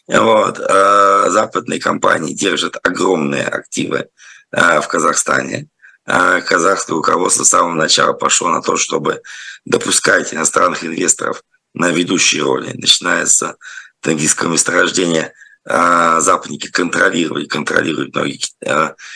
Вот. 0.08 0.60
А 0.60 1.30
западные 1.30 1.80
компании 1.80 2.34
держат 2.34 2.78
огромные 2.84 3.46
активы 3.46 4.10
а, 4.52 4.82
в 4.82 4.88
Казахстане. 4.88 5.68
А 6.06 6.42
казахское 6.42 6.96
руководство 6.96 7.44
с 7.44 7.50
самого 7.50 7.76
начала 7.76 8.14
пошло 8.14 8.50
на 8.50 8.64
то, 8.64 8.78
чтобы 8.78 9.22
допускать 9.64 10.34
иностранных 10.34 10.84
инвесторов 10.84 11.44
на 11.76 11.92
ведущие 11.92 12.42
роли, 12.42 12.72
начиная 12.74 13.28
с 13.28 13.56
Тенгизского 14.02 14.52
месторождения 14.52 15.34
западники 15.70 16.68
контролировали, 16.68 17.46
контролируют 17.46 18.16
многие 18.16 18.40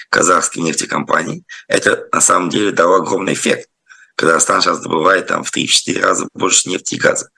казахские 0.09 0.63
нефтекомпании. 0.63 1.43
Это 1.67 2.07
на 2.11 2.21
самом 2.21 2.49
деле 2.49 2.71
дало 2.71 2.97
огромный 2.97 3.33
эффект. 3.33 3.69
Казахстан 4.15 4.61
сейчас 4.61 4.79
добывает 4.79 5.27
там 5.27 5.43
в 5.43 5.55
3-4 5.55 5.99
раза 5.99 6.27
больше 6.33 6.69
нефти 6.69 6.95
и 6.95 6.99
газа 6.99 7.29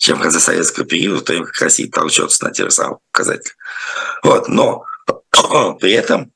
чем 0.00 0.18
в 0.18 0.22
конце 0.22 0.40
советского 0.40 0.86
периода, 0.86 1.18
в 1.20 1.24
то 1.24 1.32
время 1.32 1.46
как 1.46 1.60
Россия 1.60 1.90
толчется 1.90 2.42
на 2.44 2.52
тех 2.52 2.66
же 2.66 2.70
самых 2.70 3.00
показателях. 3.12 3.54
Вот. 4.22 4.48
Но 4.48 4.84
при 5.78 5.92
этом, 5.92 6.32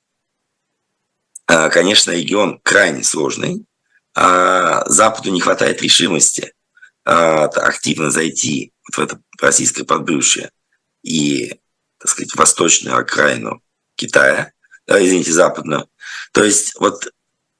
а, 1.47 1.70
конечно, 1.70 2.11
регион 2.11 2.61
крайне 2.62 3.03
сложный. 3.03 3.64
А, 4.14 4.85
Западу 4.87 5.31
не 5.31 5.40
хватает 5.40 5.81
решимости 5.81 6.53
а, 7.07 7.44
активно 7.47 8.11
зайти 8.11 8.75
в 8.92 8.99
это 8.99 9.18
российское 9.40 9.85
подбрюшье 9.85 10.51
и, 11.03 11.59
так 12.05 12.11
сказать, 12.11 12.35
восточную 12.35 12.99
окраину 12.99 13.62
Китая, 13.97 14.53
извините, 14.87 15.33
западную. 15.33 15.88
То 16.33 16.45
есть 16.45 16.75
вот 16.79 17.09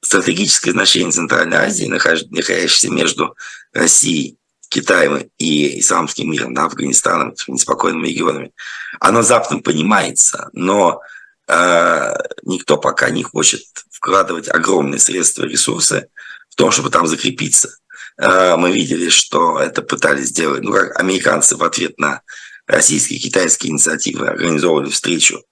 стратегическое 0.01 0.71
значение 0.71 1.11
Центральной 1.11 1.57
Азии, 1.57 1.87
находящейся 1.87 2.91
между 2.91 3.35
Россией 3.73 4.37
Китаем 4.69 5.31
и 5.39 5.79
исламским 5.79 6.31
миром, 6.31 6.53
да, 6.53 6.65
Афганистаном, 6.65 7.33
неспокойными 7.47 8.07
регионами, 8.07 8.51
оно 8.99 9.23
Западом 9.23 9.63
понимается, 9.63 10.49
но 10.53 11.01
э, 11.47 12.13
никто 12.43 12.77
пока 12.77 13.09
не 13.09 13.23
хочет 13.23 13.63
вкладывать 13.89 14.47
огромные 14.47 14.99
средства 14.99 15.45
и 15.45 15.49
ресурсы 15.49 16.07
в 16.51 16.55
том, 16.55 16.69
чтобы 16.69 16.91
там 16.91 17.07
закрепиться. 17.07 17.75
Э, 18.17 18.57
мы 18.57 18.71
видели, 18.71 19.09
что 19.09 19.59
это 19.59 19.81
пытались 19.81 20.27
сделать, 20.27 20.61
ну, 20.61 20.71
как 20.71 20.99
американцы 20.99 21.55
в 21.55 21.63
ответ 21.63 21.97
на 21.97 22.21
российские 22.67 23.19
и 23.19 23.21
китайские 23.21 23.71
инициативы 23.71 24.27
организовывали 24.27 24.89
встречу 24.89 25.43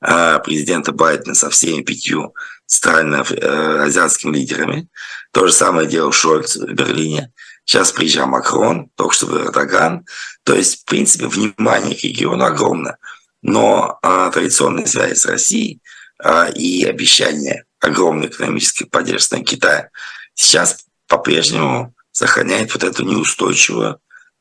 э, 0.00 0.38
президента 0.44 0.92
Байдена 0.92 1.34
со 1.34 1.50
всеми 1.50 1.82
пятью 1.82 2.34
центральноазиатскими 2.66 4.36
э, 4.36 4.40
лидерами. 4.40 4.88
То 5.32 5.46
же 5.46 5.52
самое 5.52 5.88
делал 5.88 6.12
Шольц 6.12 6.56
в 6.56 6.72
Берлине. 6.72 7.32
Сейчас 7.64 7.92
приезжал 7.92 8.26
Макрон, 8.26 8.90
только 8.96 9.14
что 9.14 9.44
Эрдоган. 9.44 10.04
То 10.44 10.54
есть, 10.54 10.82
в 10.82 10.84
принципе, 10.86 11.26
внимание 11.26 11.94
к 11.94 12.02
региону 12.02 12.44
огромно. 12.44 12.96
Но 13.42 13.98
а, 14.02 14.30
традиционные 14.30 14.86
связи 14.86 15.14
с 15.14 15.24
Россией 15.24 15.80
а, 16.18 16.46
и 16.46 16.84
обещание 16.84 17.64
огромной 17.80 18.26
экономической 18.26 18.84
поддержки 18.86 19.42
Китая 19.42 19.90
сейчас 20.34 20.84
по-прежнему 21.06 21.94
сохраняет 22.12 22.74
вот 22.74 22.84
эту 22.84 23.04
неустойчивую 23.04 24.00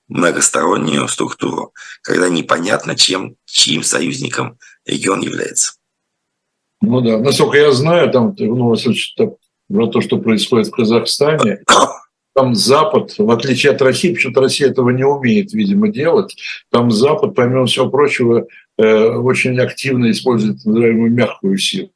многостороннюю 0.09 1.07
структуру, 1.07 1.73
когда 2.01 2.29
непонятно, 2.29 2.95
чем, 2.95 3.35
чьим 3.45 3.83
союзником 3.83 4.57
регион 4.85 5.21
является. 5.21 5.73
Ну 6.81 7.01
да, 7.01 7.17
насколько 7.17 7.57
я 7.57 7.71
знаю, 7.71 8.11
там, 8.11 8.35
ну, 8.37 8.75
про 9.69 9.87
то, 9.87 10.01
что 10.01 10.17
происходит 10.17 10.67
в 10.67 10.71
Казахстане, 10.71 11.59
там 12.35 12.55
Запад, 12.55 13.15
в 13.17 13.29
отличие 13.29 13.73
от 13.73 13.81
России, 13.81 14.13
почему-то 14.13 14.41
Россия 14.41 14.69
этого 14.69 14.89
не 14.89 15.03
умеет, 15.03 15.53
видимо, 15.53 15.89
делать, 15.89 16.35
там 16.71 16.89
Запад, 16.91 17.35
помимо 17.35 17.65
всего 17.65 17.89
прочего, 17.89 18.47
э, 18.77 19.05
очень 19.09 19.59
активно 19.59 20.09
использует 20.11 20.57
так 20.57 20.65
называемую 20.65 21.11
мягкую 21.11 21.57
силу. 21.57 21.91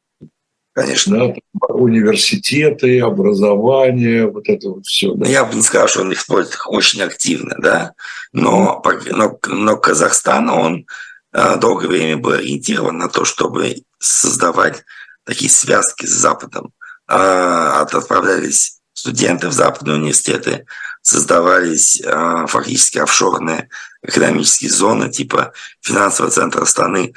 Конечно. 0.73 1.35
Да, 1.53 1.65
университеты, 1.67 2.99
образование, 2.99 4.27
вот 4.27 4.49
это 4.49 4.69
вот 4.69 4.85
все. 4.85 5.13
Да. 5.13 5.27
Я 5.27 5.45
бы 5.45 5.55
не 5.55 5.61
сказал, 5.61 5.87
что 5.87 6.01
он 6.01 6.13
использует 6.13 6.55
их 6.55 6.69
очень 6.69 7.03
активно, 7.03 7.55
да, 7.59 7.93
но, 8.31 8.81
но, 9.11 9.39
но 9.47 9.77
Казахстан, 9.77 10.49
он 10.49 10.85
э, 11.31 11.57
долгое 11.57 11.87
время 11.87 12.17
был 12.17 12.31
ориентирован 12.31 12.97
на 12.97 13.07
то, 13.07 13.23
чтобы 13.23 13.83
создавать 13.99 14.83
такие 15.25 15.51
связки 15.51 16.07
с 16.07 16.11
Западом. 16.11 16.73
А, 17.07 17.81
отправлялись 17.81 18.79
студенты 18.93 19.49
в 19.49 19.53
западные 19.53 19.97
университеты, 19.97 20.65
создавались 21.01 22.01
э, 22.01 22.45
фактически 22.47 22.97
офшорные 22.97 23.69
экономические 24.01 24.71
зоны 24.71 25.11
типа 25.11 25.53
финансового 25.81 26.31
центра 26.31 26.65
страны, 26.65 27.13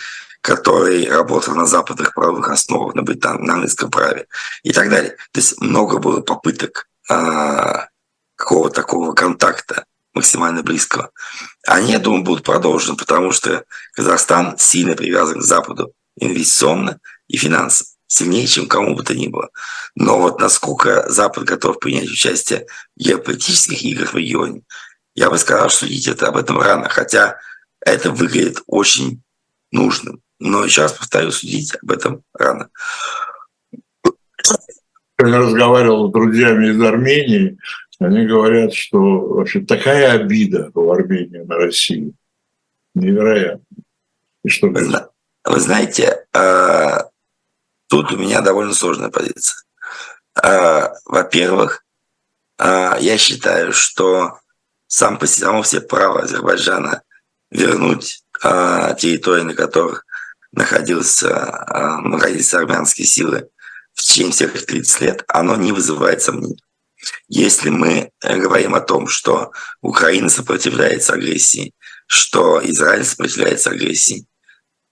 который 0.47 1.11
работал 1.11 1.57
на 1.57 1.67
западных 1.67 2.15
правовых 2.15 2.49
основах, 2.51 2.95
на, 2.95 3.03
британ, 3.03 3.43
на 3.43 3.55
английском 3.55 3.91
праве 3.91 4.29
и 4.63 4.73
так 4.73 4.89
далее. 4.89 5.17
То 5.33 5.41
есть 5.41 5.61
много 5.61 5.99
было 5.99 6.21
попыток 6.21 6.89
э, 7.11 7.87
какого-то 8.37 8.75
такого 8.77 9.13
контакта 9.13 9.87
максимально 10.15 10.63
близкого. 10.63 11.11
Они, 11.67 11.91
я 11.91 11.99
думаю, 11.99 12.23
будут 12.23 12.45
продолжены, 12.45 12.97
потому 12.97 13.33
что 13.33 13.65
Казахстан 13.95 14.57
сильно 14.57 14.95
привязан 14.95 15.41
к 15.41 15.45
Западу 15.45 15.93
инвестиционно 16.17 17.01
и 17.27 17.37
финансово 17.37 17.89
сильнее, 18.07 18.47
чем 18.47 18.69
кому 18.69 18.95
бы 18.95 19.03
то 19.03 19.17
ни 19.17 19.27
было. 19.27 19.51
Но 19.97 20.21
вот 20.21 20.41
насколько 20.41 21.11
Запад 21.11 21.43
готов 21.43 21.81
принять 21.81 22.09
участие 22.09 22.69
в 22.95 23.01
геополитических 23.01 23.83
играх 23.83 24.13
в 24.13 24.17
регионе, 24.17 24.63
я 25.17 25.29
бы 25.29 25.39
сказал, 25.39 25.71
что 25.71 25.81
судить 25.81 26.07
это 26.07 26.29
об 26.29 26.37
этом 26.37 26.61
рано, 26.61 26.89
хотя 26.89 27.37
это 27.81 28.13
выглядит 28.13 28.63
очень 28.69 29.25
нужным. 29.73 30.23
Но 30.38 30.64
еще 30.64 30.83
раз 30.83 30.92
повторю, 30.92 31.31
судить 31.31 31.75
об 31.83 31.90
этом 31.90 32.22
рано. 32.35 32.68
Я 35.18 35.38
разговаривал 35.38 36.09
с 36.09 36.12
друзьями 36.12 36.68
из 36.68 36.81
Армении, 36.83 37.59
они 37.99 38.27
говорят, 38.27 38.75
что 38.75 38.99
вообще 38.99 39.61
такая 39.61 40.12
обида 40.12 40.70
у 40.75 40.90
Армении 40.90 41.38
на 41.38 41.57
Россию. 41.57 42.12
Невероятно. 42.94 43.64
И 44.44 44.49
что 44.49 44.68
вы, 44.68 44.87
вы 45.44 45.61
знаете, 45.61 46.27
а, 46.35 47.09
Тут 47.88 48.12
у 48.12 48.16
меня 48.16 48.40
довольно 48.40 48.75
сложная 48.75 49.11
позиция. 49.11 49.62
А, 50.35 50.92
во-первых, 51.05 51.85
а, 52.59 52.96
я 52.99 53.16
считаю, 53.16 53.72
что 53.72 54.38
сам 54.88 55.18
по 55.18 55.27
само 55.27 55.62
все 55.62 55.81
право 55.81 56.22
Азербайджана 56.22 57.03
вернуть 57.51 58.22
территории, 58.38 59.42
на 59.42 59.55
которых 59.55 60.05
находился, 60.57 61.64
находились 62.03 62.53
армянские 62.55 63.07
силы 63.07 63.49
в 63.95 64.03
течение 64.03 64.33
всех 64.33 64.66
30 64.66 65.01
лет, 65.03 65.25
оно 65.29 65.55
не 65.57 65.73
вызывает 65.73 66.23
сомнений. 66.23 66.61
Если 67.29 67.69
мы 67.69 68.11
говорим 68.23 68.75
о 68.75 68.81
том, 68.81 69.07
что 69.07 69.53
Украина 69.81 70.29
сопротивляется 70.29 71.12
агрессии, 71.12 71.73
что 72.07 72.61
Израиль 72.64 73.05
сопротивляется 73.05 73.71
агрессии, 73.71 74.27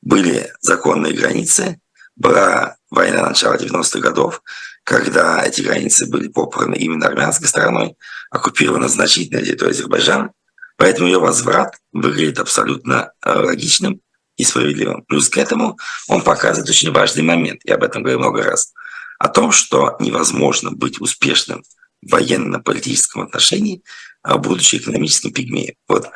были 0.02 0.52
законные 0.60 1.14
границы, 1.14 1.80
была 2.14 2.76
война 2.90 3.28
начала 3.28 3.56
90-х 3.56 4.00
годов, 4.00 4.42
когда 4.84 5.42
эти 5.42 5.62
границы 5.62 6.06
были 6.06 6.28
попраны 6.28 6.74
именно 6.76 7.06
армянской 7.06 7.48
стороной, 7.48 7.96
оккупирована 8.30 8.88
значительная 8.88 9.42
территория 9.42 9.72
Азербайджана, 9.72 10.32
поэтому 10.76 11.08
ее 11.08 11.18
возврат 11.18 11.78
выглядит 11.92 12.38
абсолютно 12.38 13.12
э, 13.24 13.32
логичным 13.32 14.00
и 14.36 14.44
справедливым. 14.44 15.02
Плюс 15.02 15.28
к 15.28 15.38
этому 15.38 15.78
он 16.08 16.22
показывает 16.22 16.68
очень 16.68 16.92
важный 16.92 17.22
момент, 17.22 17.60
я 17.64 17.74
об 17.74 17.84
этом 17.84 18.02
говорю 18.02 18.18
много 18.18 18.42
раз, 18.42 18.72
о 19.18 19.28
том, 19.28 19.52
что 19.52 19.96
невозможно 20.00 20.70
быть 20.70 21.00
успешным 21.00 21.62
в 22.02 22.10
военно-политическом 22.10 23.22
отношении, 23.22 23.82
а 24.22 24.38
будучи 24.38 24.76
экономическим 24.76 25.32
пигмеем. 25.32 25.74
Вот 25.88 26.10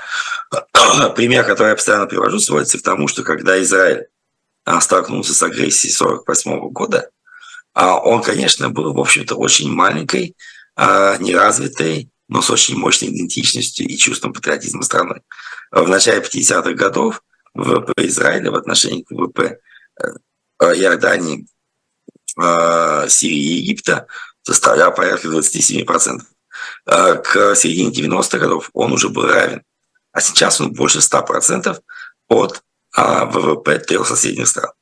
пример, 1.17 1.45
который 1.45 1.71
я 1.71 1.77
постоянно 1.77 2.07
привожу, 2.07 2.39
сводится 2.41 2.79
к 2.79 2.83
тому, 2.83 3.09
что 3.09 3.23
когда 3.23 3.61
Израиль 3.63 4.07
а, 4.65 4.81
столкнулся 4.81 5.35
с 5.35 5.43
агрессией 5.43 5.95
1948 5.95 6.71
года, 6.71 7.11
а 7.75 7.99
он, 7.99 8.23
конечно, 8.23 8.71
был, 8.71 8.93
в 8.93 8.99
общем-то, 8.99 9.37
очень 9.37 9.71
маленькой, 9.71 10.35
неразвитой, 10.77 12.11
но 12.29 12.43
с 12.43 12.51
очень 12.51 12.77
мощной 12.77 13.11
идентичностью 13.11 13.87
и 13.87 13.97
чувством 13.97 14.33
патриотизма 14.33 14.83
страной. 14.83 15.23
В 15.71 15.89
начале 15.89 16.21
50-х 16.21 16.73
годов 16.73 17.23
ВВП 17.55 17.93
Израиля 17.99 18.51
в 18.51 18.57
отношении 18.57 19.03
к 19.03 19.11
ВВП 19.11 19.61
Иордании, 20.61 21.47
Сирии 23.09 23.37
и 23.37 23.61
Египта 23.63 24.07
составлял 24.43 24.95
порядка 24.95 25.29
27%. 25.29 26.21
К 26.85 27.55
середине 27.55 27.91
90-х 27.91 28.39
годов 28.39 28.71
он 28.73 28.93
уже 28.93 29.09
был 29.09 29.27
равен. 29.27 29.63
А 30.13 30.21
сейчас 30.21 30.61
он 30.61 30.73
больше 30.73 30.99
100% 30.99 31.81
от 32.29 32.63
ВВП 32.97 33.79
трех 33.79 34.07
соседних 34.07 34.49
стран. 34.49 34.73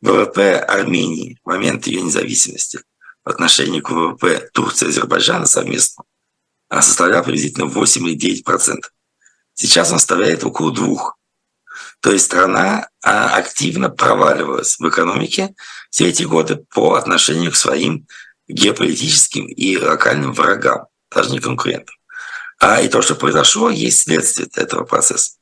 ВВП 0.00 0.58
Армении 0.58 1.38
в 1.44 1.48
момент 1.48 1.86
ее 1.86 2.02
независимости 2.02 2.80
в 3.24 3.28
отношении 3.28 3.80
к 3.80 3.90
ВВП 3.90 4.50
Турции 4.52 4.86
и 4.86 4.88
Азербайджана 4.88 5.46
совместно 5.46 6.04
составлял 6.68 7.22
приблизительно 7.22 7.66
8 7.66 8.08
или 8.08 8.14
9 8.16 8.44
процентов. 8.44 8.90
Сейчас 9.54 9.92
он 9.92 9.98
составляет 9.98 10.42
около 10.42 10.72
двух. 10.72 11.16
То 12.02 12.10
есть 12.10 12.24
страна 12.24 12.88
а, 13.00 13.36
активно 13.36 13.88
проваливалась 13.88 14.76
в 14.78 14.88
экономике 14.88 15.54
все 15.88 16.08
эти 16.08 16.24
годы 16.24 16.56
по 16.74 16.94
отношению 16.94 17.52
к 17.52 17.56
своим 17.56 18.08
геополитическим 18.48 19.46
и 19.46 19.76
локальным 19.76 20.32
врагам, 20.32 20.86
даже 21.14 21.30
не 21.30 21.38
конкурентам. 21.38 21.94
А, 22.60 22.80
и 22.80 22.88
то, 22.88 23.02
что 23.02 23.14
произошло, 23.14 23.70
есть 23.70 24.02
следствие 24.02 24.48
этого 24.56 24.84
процесса. 24.84 25.34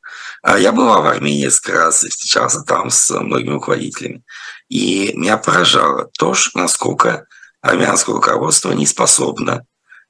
А 0.42 0.58
я 0.58 0.72
бывал 0.72 1.02
в 1.02 1.06
Армении 1.06 1.44
несколько 1.44 1.72
раз 1.72 2.04
и 2.04 2.10
встречался 2.10 2.60
там 2.60 2.90
с 2.90 3.10
многими 3.18 3.52
руководителями. 3.52 4.22
И 4.68 5.12
меня 5.14 5.38
поражало 5.38 6.10
то, 6.18 6.34
насколько 6.54 7.26
армянское 7.62 8.14
руководство 8.14 8.72
не 8.72 8.86
способно 8.86 9.64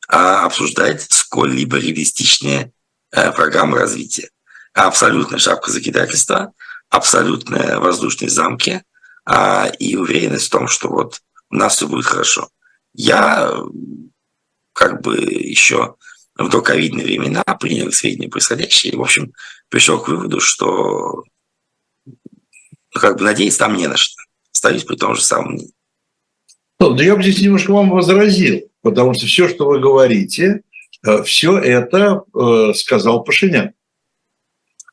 а, 0.08 0.46
обсуждать 0.46 1.06
сколь-либо 1.10 1.76
реалистичные 1.76 2.72
а, 3.12 3.30
программы 3.30 3.78
развития. 3.78 4.30
Абсолютная 4.86 5.38
шапка 5.38 5.70
закидательства, 5.70 6.52
абсолютные 6.88 7.78
воздушные 7.78 8.30
замки 8.30 8.82
а, 9.26 9.70
и 9.78 9.96
уверенность 9.96 10.46
в 10.46 10.50
том, 10.50 10.68
что 10.68 10.88
вот 10.88 11.20
у 11.50 11.56
нас 11.56 11.76
все 11.76 11.86
будет 11.86 12.06
хорошо. 12.06 12.48
Я 12.94 13.52
как 14.72 15.02
бы 15.02 15.18
еще 15.18 15.96
в 16.34 16.48
доковидные 16.48 17.04
времена 17.04 17.42
принял 17.60 17.92
сведения 17.92 18.30
происходящее 18.30 18.94
и, 18.94 18.96
в 18.96 19.02
общем, 19.02 19.34
пришел 19.68 20.00
к 20.00 20.08
выводу, 20.08 20.40
что 20.40 21.24
ну, 22.06 22.14
как 22.92 23.18
бы 23.18 23.24
надеяться 23.24 23.58
там 23.58 23.76
не 23.76 23.86
на 23.86 23.98
что. 23.98 24.16
Остаюсь 24.52 24.84
при 24.84 24.96
том 24.96 25.14
же 25.14 25.22
самом. 25.22 25.58
Ну, 26.78 26.96
я 26.96 27.14
бы 27.14 27.22
здесь 27.22 27.42
немножко 27.42 27.72
вам 27.72 27.90
возразил, 27.90 28.62
потому 28.80 29.12
что 29.12 29.26
все, 29.26 29.46
что 29.48 29.66
вы 29.66 29.78
говорите, 29.78 30.62
э, 31.06 31.22
все 31.24 31.58
это 31.58 32.24
э, 32.34 32.72
сказал 32.74 33.22
Пашинян. 33.22 33.74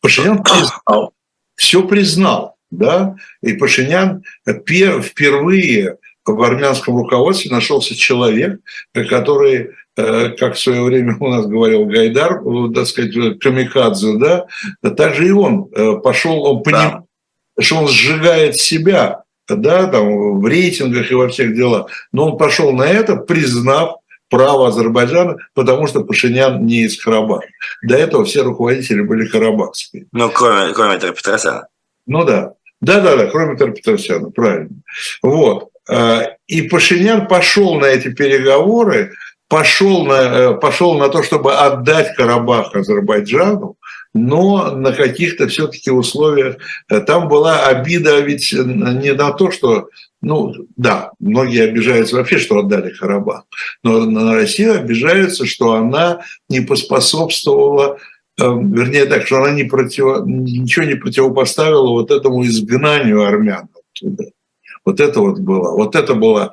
Пашинян 0.01 0.43
признал, 0.43 1.13
все 1.55 1.83
признал, 1.83 2.55
да, 2.71 3.15
и 3.41 3.53
Пашинян 3.53 4.23
впервые 4.45 5.97
в 6.25 6.41
армянском 6.41 6.97
руководстве 6.97 7.51
нашелся 7.51 7.95
человек, 7.95 8.60
который, 8.93 9.71
э, 9.95 10.29
как 10.31 10.55
в 10.55 10.60
свое 10.60 10.81
время 10.83 11.15
у 11.19 11.27
нас 11.29 11.45
говорил 11.45 11.86
Гайдар, 11.86 12.41
так 12.73 12.86
сказать, 12.86 13.39
камикадзе, 13.39 14.17
да, 14.17 14.45
также 14.91 15.27
и 15.27 15.31
он 15.31 15.69
пошел, 16.01 16.43
он 16.43 16.63
понимал, 16.63 17.07
да. 17.55 17.63
что 17.63 17.77
он 17.77 17.88
сжигает 17.88 18.57
себя, 18.57 19.23
да, 19.47 19.88
там, 19.88 20.39
в 20.39 20.45
рейтингах 20.45 21.10
и 21.10 21.15
во 21.15 21.29
всех 21.29 21.55
делах. 21.55 21.89
Но 22.12 22.31
он 22.31 22.38
пошел 22.38 22.73
на 22.73 22.83
это, 22.83 23.15
признав 23.15 23.97
право 24.30 24.68
Азербайджана, 24.68 25.38
потому 25.54 25.88
что 25.88 26.04
Пашинян 26.04 26.66
не 26.66 26.84
из 26.84 27.02
Карабаха. 27.02 27.48
До 27.84 27.96
этого 27.96 28.26
все 28.26 28.42
руководители 28.42 29.02
были 29.02 29.28
карабахские. 29.28 30.08
Ну, 30.12 30.30
кроме, 30.30 30.74
кроме 30.74 31.00
Петросяна. 31.00 31.68
Ну 32.06 32.24
да. 32.24 32.54
Да-да-да, 32.82 33.28
кроме 33.28 33.58
Петросяна, 33.58 34.30
правильно. 34.30 34.82
Вот. 35.22 35.70
А, 35.90 36.36
и 36.48 36.63
Пашинян 36.63 37.28
пошел 37.28 37.76
на 37.76 37.86
эти 37.86 38.10
переговоры, 38.10 39.13
пошел 39.48 40.06
на, 40.06 40.13
э, 40.13 40.54
пошел 40.56 40.98
на 40.98 41.10
то, 41.10 41.24
чтобы 41.24 41.56
отдать 41.56 42.16
Карабах 42.16 42.76
Азербайджану, 42.76 43.78
но 44.13 44.72
на 44.72 44.92
каких-то 44.92 45.48
все-таки 45.48 45.92
условиях. 45.92 46.58
Э, 46.90 47.00
там 47.00 47.28
была 47.28 47.66
обида 47.66 48.20
ведь 48.20 48.52
не 48.52 49.13
на 49.13 49.32
то, 49.32 49.52
что, 49.52 49.90
ну 50.21 50.53
да, 50.75 51.12
многие 51.19 51.63
обижаются 51.63 52.15
вообще, 52.15 52.38
что 52.39 52.60
отдали 52.60 52.91
Карабах, 52.91 53.43
но 53.84 54.06
на 54.06 54.34
Россию 54.34 54.75
обижаются, 54.75 55.45
что 55.45 55.73
она 55.73 56.21
не 56.49 56.62
поспособствовала 56.62 57.99
э, 58.39 58.43
вернее 58.43 59.06
так, 59.06 59.25
что 59.27 59.38
она 59.38 59.51
не 59.51 59.63
против, 59.63 60.25
ничего 60.25 60.86
не 60.86 60.95
противопоставила 60.95 61.89
вот 61.89 62.12
этому 62.12 62.45
изгнанию 62.45 63.23
армян 63.23 63.69
оттуда. 63.73 64.32
Вот 64.86 64.99
это 64.99 65.19
вот 65.19 65.39
было. 65.39 65.71
Вот 65.71 65.95
это 65.95 66.13
была 66.13 66.51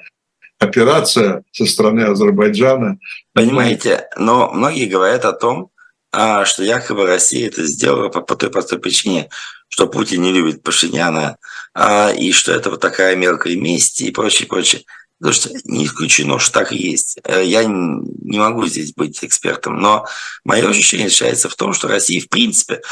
операция 0.58 1.44
со 1.52 1.66
стороны 1.66 2.00
Азербайджана. 2.00 2.98
Понимаете, 3.32 4.08
но 4.16 4.50
многие 4.52 4.86
говорят 4.86 5.24
о 5.24 5.32
том, 5.32 5.70
а, 6.12 6.44
что 6.44 6.62
якобы 6.62 7.06
Россия 7.06 7.48
это 7.48 7.64
сделала 7.64 8.08
по, 8.08 8.20
по 8.20 8.36
той 8.36 8.50
простой 8.50 8.78
причине, 8.78 9.30
что 9.68 9.88
Путин 9.88 10.22
не 10.22 10.32
любит 10.32 10.62
Пашиняна, 10.62 11.36
и 11.76 12.32
что 12.32 12.52
это 12.52 12.70
вот 12.70 12.80
такая 12.80 13.16
мелкая 13.16 13.56
месть 13.56 14.00
и 14.00 14.10
прочее, 14.10 14.48
прочее. 14.48 14.82
Потому 15.18 15.34
что 15.34 15.50
не 15.64 15.86
исключено, 15.86 16.38
что 16.38 16.52
так 16.52 16.72
и 16.72 16.76
есть. 16.76 17.18
Э, 17.24 17.42
я 17.44 17.64
не 17.64 18.38
могу 18.38 18.66
здесь 18.66 18.92
быть 18.92 19.24
экспертом, 19.24 19.80
но 19.80 20.06
мое 20.44 20.68
ощущение 20.68 21.08
заключается 21.08 21.48
в 21.48 21.54
том, 21.54 21.72
что 21.72 21.88
Россия 21.88 22.20
в 22.20 22.28
принципе 22.28 22.82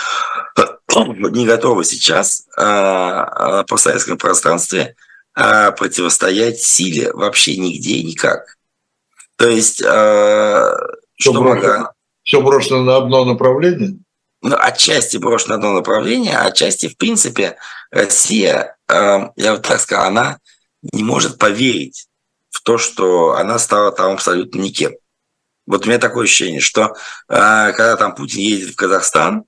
не 0.96 1.46
готова 1.46 1.84
сейчас 1.84 2.46
а, 2.56 3.56
на 3.58 3.64
постсоветском 3.64 4.18
пространстве 4.18 4.96
противостоять 5.34 6.60
силе 6.60 7.10
вообще 7.12 7.56
нигде 7.56 7.94
и 7.94 8.04
никак. 8.04 8.56
То 9.36 9.48
есть, 9.48 9.78
что 9.78 11.32
много 11.32 11.94
все 12.22 12.42
брошено 12.42 12.82
на 12.82 12.98
одно 12.98 13.24
направление? 13.24 14.01
Ну, 14.42 14.56
отчасти 14.58 15.18
брошено 15.18 15.50
на 15.50 15.54
одно 15.54 15.72
направление, 15.72 16.36
а 16.36 16.46
отчасти, 16.46 16.88
в 16.88 16.96
принципе, 16.96 17.56
Россия, 17.92 18.76
э, 18.88 19.20
я 19.36 19.52
вот 19.52 19.62
так 19.62 19.80
сказал, 19.80 20.06
она 20.06 20.38
не 20.92 21.04
может 21.04 21.38
поверить 21.38 22.08
в 22.50 22.60
то, 22.62 22.76
что 22.76 23.36
она 23.36 23.58
стала 23.60 23.92
там 23.92 24.12
абсолютно 24.12 24.58
никем. 24.58 24.92
Вот 25.66 25.86
у 25.86 25.88
меня 25.88 25.98
такое 25.98 26.24
ощущение, 26.24 26.60
что 26.60 26.86
э, 26.86 26.92
когда 27.28 27.96
там 27.96 28.16
Путин 28.16 28.40
едет 28.40 28.70
в 28.70 28.76
Казахстан, 28.76 29.44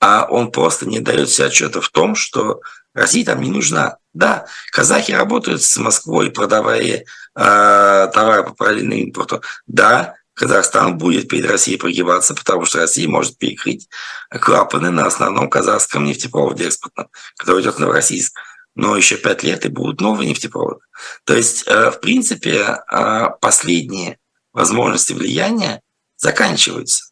а 0.00 0.26
он 0.30 0.50
просто 0.50 0.86
не 0.86 1.00
дает 1.00 1.28
себе 1.28 1.48
отчета 1.48 1.82
в 1.82 1.88
том, 1.90 2.14
что 2.14 2.62
Россия 2.94 3.26
там 3.26 3.42
не 3.42 3.50
нужна. 3.50 3.98
Да, 4.14 4.46
казахи 4.72 5.12
работают 5.12 5.62
с 5.62 5.76
Москвой, 5.76 6.30
продавая 6.30 7.04
э, 7.04 7.04
товары 7.34 8.44
по 8.44 8.54
параллельному 8.54 9.02
импорту. 9.02 9.42
Да, 9.66 10.14
Казахстан 10.38 10.96
будет 10.96 11.28
перед 11.28 11.50
Россией 11.50 11.78
прогибаться, 11.78 12.32
потому 12.32 12.64
что 12.64 12.78
Россия 12.78 13.08
может 13.08 13.36
перекрыть 13.38 13.88
клапаны 14.30 14.90
на 14.90 15.04
основном 15.04 15.50
казахском 15.50 16.04
нефтепроводе 16.04 16.68
экспортном, 16.68 17.08
который 17.36 17.62
идет 17.62 17.74
в 17.74 17.78
Новороссийск. 17.80 18.38
Но 18.76 18.96
еще 18.96 19.16
пять 19.16 19.42
лет 19.42 19.66
и 19.66 19.68
будут 19.68 20.00
новые 20.00 20.30
нефтепроводы. 20.30 20.80
То 21.24 21.34
есть, 21.34 21.64
э, 21.66 21.90
в 21.90 22.00
принципе, 22.00 22.78
э, 22.90 23.26
последние 23.40 24.18
возможности 24.52 25.12
влияния 25.12 25.82
заканчиваются. 26.16 27.06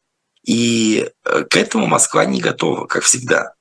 И 0.45 1.11
э, 1.25 1.45
к 1.51 1.57
этому 1.57 1.87
Москва 1.87 2.25
не 2.25 2.41
готова, 2.41 2.87
как 2.87 3.03
всегда. 3.03 3.55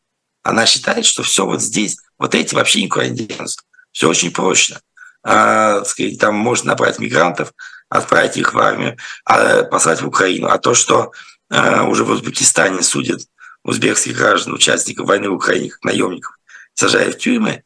Она 0.44 0.68
считает, 0.68 1.06
что 1.06 1.24
все 1.24 1.44
вот 1.44 1.64
здесь, 1.64 1.98
вот 2.20 2.36
эти 2.36 2.54
вообще 2.54 2.84
никуда 2.84 3.08
не 3.08 3.26
денутся. 3.26 3.62
Все 3.92 4.08
очень 4.08 4.32
прочно. 4.32 4.80
А, 5.24 5.84
сказать, 5.86 6.20
там 6.20 6.36
можно 6.36 6.70
набрать 6.70 7.00
мигрантов, 7.00 7.52
отправить 7.90 8.38
их 8.38 8.54
в 8.54 8.60
армию, 8.60 8.98
а 9.26 9.64
послать 9.64 10.02
в 10.02 10.08
Украину. 10.08 10.48
А 10.48 10.58
то, 10.58 10.74
что 10.74 11.12
э, 11.50 11.82
уже 11.84 12.04
в 12.04 12.10
Узбекистане 12.10 12.82
судят 12.82 13.22
узбекских 13.64 14.18
граждан, 14.18 14.54
участников 14.54 15.08
войны 15.08 15.30
в 15.30 15.34
Украине, 15.34 15.70
как 15.70 15.84
наемников, 15.84 16.38
сажая 16.74 17.12
в 17.12 17.18
тюрьмы, 17.18 17.64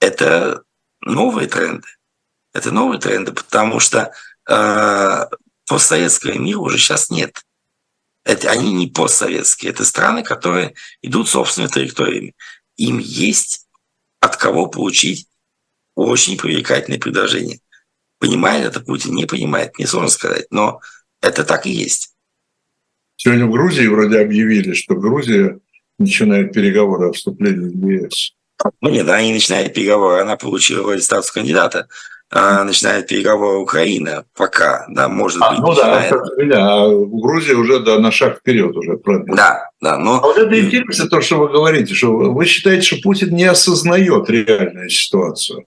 это 0.00 0.62
новые 1.00 1.48
тренды. 1.48 1.86
Это 2.52 2.70
новые 2.70 3.00
тренды, 3.00 3.32
потому 3.32 3.80
что 3.80 4.12
э, 4.48 5.26
постсоветского 5.66 6.32
мира 6.32 6.58
уже 6.58 6.78
сейчас 6.78 7.10
нет. 7.10 7.42
Это, 8.24 8.50
они 8.50 8.72
не 8.72 8.88
постсоветские, 8.88 9.70
это 9.70 9.84
страны, 9.84 10.22
которые 10.22 10.74
идут 11.02 11.28
собственными 11.28 11.70
траекториями. 11.70 12.34
Им 12.76 12.98
есть 12.98 13.66
от 14.20 14.36
кого 14.36 14.66
получить 14.66 15.28
очень 15.94 16.36
привлекательные 16.36 17.00
предложения. 17.00 17.60
Понимает 18.18 18.66
это 18.66 18.80
Путин, 18.80 19.14
не 19.14 19.26
понимает, 19.26 19.78
не 19.78 19.86
сложно 19.86 20.08
сказать, 20.08 20.46
но 20.50 20.80
это 21.22 21.44
так 21.44 21.66
и 21.66 21.70
есть. 21.70 22.14
Сегодня 23.16 23.46
в 23.46 23.50
Грузии 23.50 23.86
вроде 23.86 24.20
объявили, 24.20 24.74
что 24.74 24.94
Грузия 24.94 25.58
начинает 25.98 26.52
переговоры 26.52 27.08
о 27.08 27.12
вступлении 27.12 27.68
в 27.68 27.88
ЕС. 27.88 28.32
Ну 28.80 28.90
нет, 28.90 29.08
они 29.08 29.32
начинают 29.32 29.74
переговоры, 29.74 30.20
она 30.20 30.36
получила 30.36 30.82
вроде 30.82 31.00
статус 31.00 31.30
кандидата, 31.30 31.88
а 32.30 32.64
начинает 32.64 33.06
переговоры 33.06 33.58
Украина 33.58 34.24
пока, 34.36 34.86
да, 34.88 35.08
может 35.08 35.40
а, 35.40 35.50
быть. 35.50 35.60
Ну 35.60 35.68
начинает. 35.68 36.10
да, 36.50 36.74
а 36.74 36.88
в 36.88 37.20
Грузии 37.20 37.54
уже 37.54 37.80
да, 37.80 37.98
на 37.98 38.10
шаг 38.10 38.38
вперед 38.38 38.76
уже, 38.76 38.96
правильно? 38.98 39.34
Да, 39.34 39.70
да, 39.80 39.96
но... 39.96 40.16
А 40.16 40.20
вот 40.20 40.38
это 40.38 40.60
интересно, 40.60 41.08
то, 41.08 41.20
что 41.20 41.36
вы 41.36 41.48
говорите, 41.48 41.94
что 41.94 42.12
вы 42.12 42.44
считаете, 42.44 42.82
что 42.82 43.02
Путин 43.02 43.34
не 43.34 43.44
осознает 43.44 44.28
реальную 44.28 44.90
ситуацию. 44.90 45.64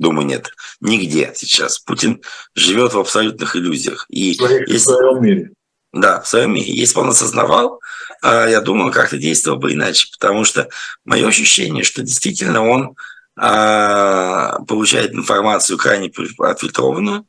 Думаю, 0.00 0.26
нет. 0.26 0.54
Нигде 0.80 1.30
сейчас. 1.36 1.78
Путин 1.78 2.22
живет 2.54 2.94
в 2.94 2.98
абсолютных 2.98 3.54
иллюзиях. 3.54 4.06
И 4.08 4.34
в, 4.38 4.40
если... 4.40 4.76
в 4.76 4.80
своем 4.80 5.22
мире. 5.22 5.50
Да, 5.92 6.22
в 6.22 6.26
своем 6.26 6.54
мире. 6.54 6.72
Если 6.72 6.94
бы 6.94 7.02
он 7.02 7.10
осознавал, 7.10 7.82
а, 8.22 8.46
я 8.48 8.62
думаю, 8.62 8.92
как-то 8.92 9.18
действовал 9.18 9.58
бы 9.58 9.74
иначе. 9.74 10.08
Потому 10.18 10.44
что 10.44 10.70
мое 11.04 11.28
ощущение, 11.28 11.84
что 11.84 12.00
действительно 12.00 12.66
он 12.66 12.96
а, 13.36 14.60
получает 14.66 15.12
информацию 15.12 15.76
крайне 15.76 16.10
отфильтрованную. 16.38 17.26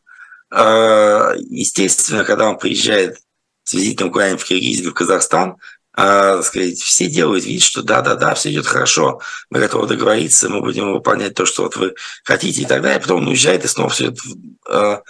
А, 0.49 1.34
естественно, 1.36 2.24
когда 2.24 2.47
он 2.47 2.57
приезжает 2.57 3.17
с 3.65 3.74
визитом 3.74 4.11
куда-нибудь 4.11 4.41
в 4.41 4.45
Киргизию, 4.45 4.91
в 4.91 4.93
Казахстан, 4.93 5.57
а, 5.93 6.41
сказать, 6.41 6.79
все 6.79 7.07
делают 7.07 7.45
вид, 7.45 7.61
что 7.61 7.83
да-да-да, 7.83 8.33
все 8.33 8.51
идет 8.51 8.65
хорошо, 8.65 9.19
мы 9.49 9.59
готовы 9.59 9.87
договориться, 9.87 10.49
мы 10.49 10.61
будем 10.61 10.93
выполнять 10.93 11.33
то, 11.33 11.45
что 11.45 11.63
вот 11.63 11.75
вы 11.75 11.95
хотите 12.23 12.61
и 12.61 12.65
так 12.65 12.81
далее, 12.81 12.99
потом 12.99 13.21
он 13.21 13.27
уезжает 13.27 13.65
и 13.65 13.67
снова 13.67 13.89
все 13.89 14.07
это 14.07 14.21
а, 14.69 15.01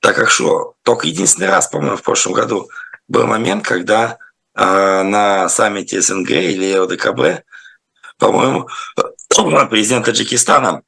так 0.00 0.16
хорошо. 0.16 0.74
Только 0.82 1.06
единственный 1.06 1.48
раз, 1.48 1.68
по-моему, 1.68 1.96
в 1.96 2.02
прошлом 2.02 2.32
году 2.32 2.68
был 3.08 3.26
момент, 3.26 3.64
когда 3.64 4.18
а, 4.54 5.02
на 5.02 5.48
саммите 5.48 6.00
СНГ 6.00 6.30
или 6.30 6.72
ОДКБ, 6.72 7.44
по-моему, 8.18 8.68
президент 9.70 10.06
Таджикистана 10.06 10.82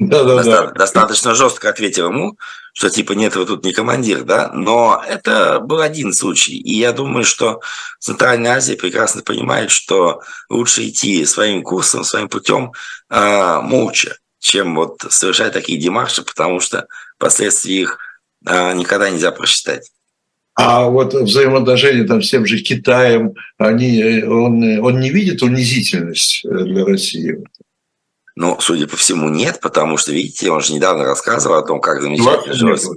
да, 0.00 0.24
да, 0.24 0.36
доста- 0.36 0.66
да. 0.68 0.72
достаточно 0.72 1.34
жестко 1.34 1.68
ответил 1.68 2.08
ему, 2.08 2.38
что 2.72 2.88
типа 2.88 3.12
нет, 3.12 3.36
вы 3.36 3.44
тут 3.44 3.64
не 3.64 3.72
командир, 3.72 4.24
да, 4.24 4.50
но 4.54 5.02
это 5.06 5.60
был 5.60 5.80
один 5.80 6.14
случай. 6.14 6.56
И 6.56 6.78
я 6.78 6.92
думаю, 6.92 7.24
что 7.24 7.60
Центральная 7.98 8.52
Азия 8.52 8.76
прекрасно 8.76 9.22
понимает, 9.22 9.70
что 9.70 10.22
лучше 10.48 10.88
идти 10.88 11.24
своим 11.26 11.62
курсом, 11.62 12.04
своим 12.04 12.30
путем 12.30 12.72
э, 13.10 13.60
молча, 13.60 14.16
чем 14.38 14.74
вот 14.74 15.04
совершать 15.10 15.52
такие 15.52 15.78
демарши, 15.78 16.22
потому 16.22 16.60
что 16.60 16.86
последствия 17.18 17.82
их 17.82 17.98
э, 18.46 18.72
никогда 18.72 19.10
нельзя 19.10 19.32
просчитать. 19.32 19.90
А 20.54 20.86
вот 20.88 21.12
взаимоотношения 21.12 22.04
там 22.04 22.22
с 22.22 22.30
тем 22.30 22.46
же 22.46 22.58
Китаем, 22.58 23.34
они, 23.58 24.22
он, 24.24 24.80
он 24.80 24.98
не 24.98 25.10
видит 25.10 25.42
унизительность 25.42 26.40
для 26.42 26.86
России? 26.86 27.44
Ну, 28.40 28.56
судя 28.58 28.86
по 28.86 28.96
всему, 28.96 29.28
нет, 29.28 29.60
потому 29.60 29.98
что, 29.98 30.12
видите, 30.12 30.50
он 30.50 30.62
же 30.62 30.72
недавно 30.72 31.04
рассказывал 31.04 31.56
о 31.56 31.62
том, 31.62 31.78
как 31.78 32.00
замечательно 32.00 32.54
жилось, 32.54 32.88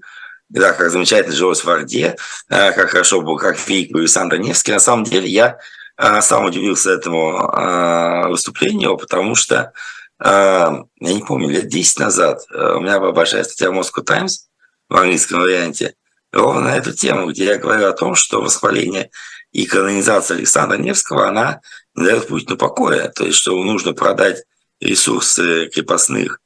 да, 0.47 0.71
как 0.71 0.89
замечательно 0.89 1.35
жилось 1.35 1.65
в 1.65 1.69
Орде, 1.69 2.15
э, 2.47 2.71
как 2.71 2.91
хорошо 2.91 3.19
было, 3.19 3.35
как 3.37 3.57
фейк 3.57 3.93
Александр 3.93 4.37
Невский. 4.37 4.71
На 4.71 4.79
самом 4.79 5.03
деле, 5.03 5.27
я 5.27 5.57
э, 5.97 6.21
сам 6.21 6.45
удивился 6.45 6.91
этому 6.91 7.39
э, 7.39 8.27
выступлению, 8.29 8.95
потому 8.95 9.35
что, 9.35 9.73
я 10.17 10.85
не 11.01 11.21
помню, 11.21 11.49
лет 11.49 11.67
10 11.67 11.99
назад 11.99 12.45
у 12.49 12.79
меня 12.79 13.01
была 13.01 13.11
большая 13.11 13.43
статья 13.43 13.69
в 13.69 13.77
Moscow 13.77 14.01
Times 14.01 14.47
в 14.87 14.95
английском 14.95 15.41
варианте, 15.41 15.95
ровно 16.31 16.61
на 16.61 16.77
эту 16.77 16.93
тему, 16.93 17.29
где 17.29 17.43
я 17.43 17.57
говорю 17.57 17.89
о 17.89 17.91
том, 17.91 18.15
что 18.15 18.41
восхваление 18.41 19.09
и 19.51 19.65
канонизация 19.65 20.37
Александра 20.37 20.77
Невского, 20.77 21.27
она 21.27 21.59
не 21.95 22.05
дает 22.05 22.29
Путину 22.29 22.55
покоя. 22.55 23.09
То 23.09 23.25
есть, 23.25 23.39
что 23.39 23.61
нужно 23.61 23.91
продать 23.91 24.45
ресурсы 24.83 25.69
крепостных 25.69 26.39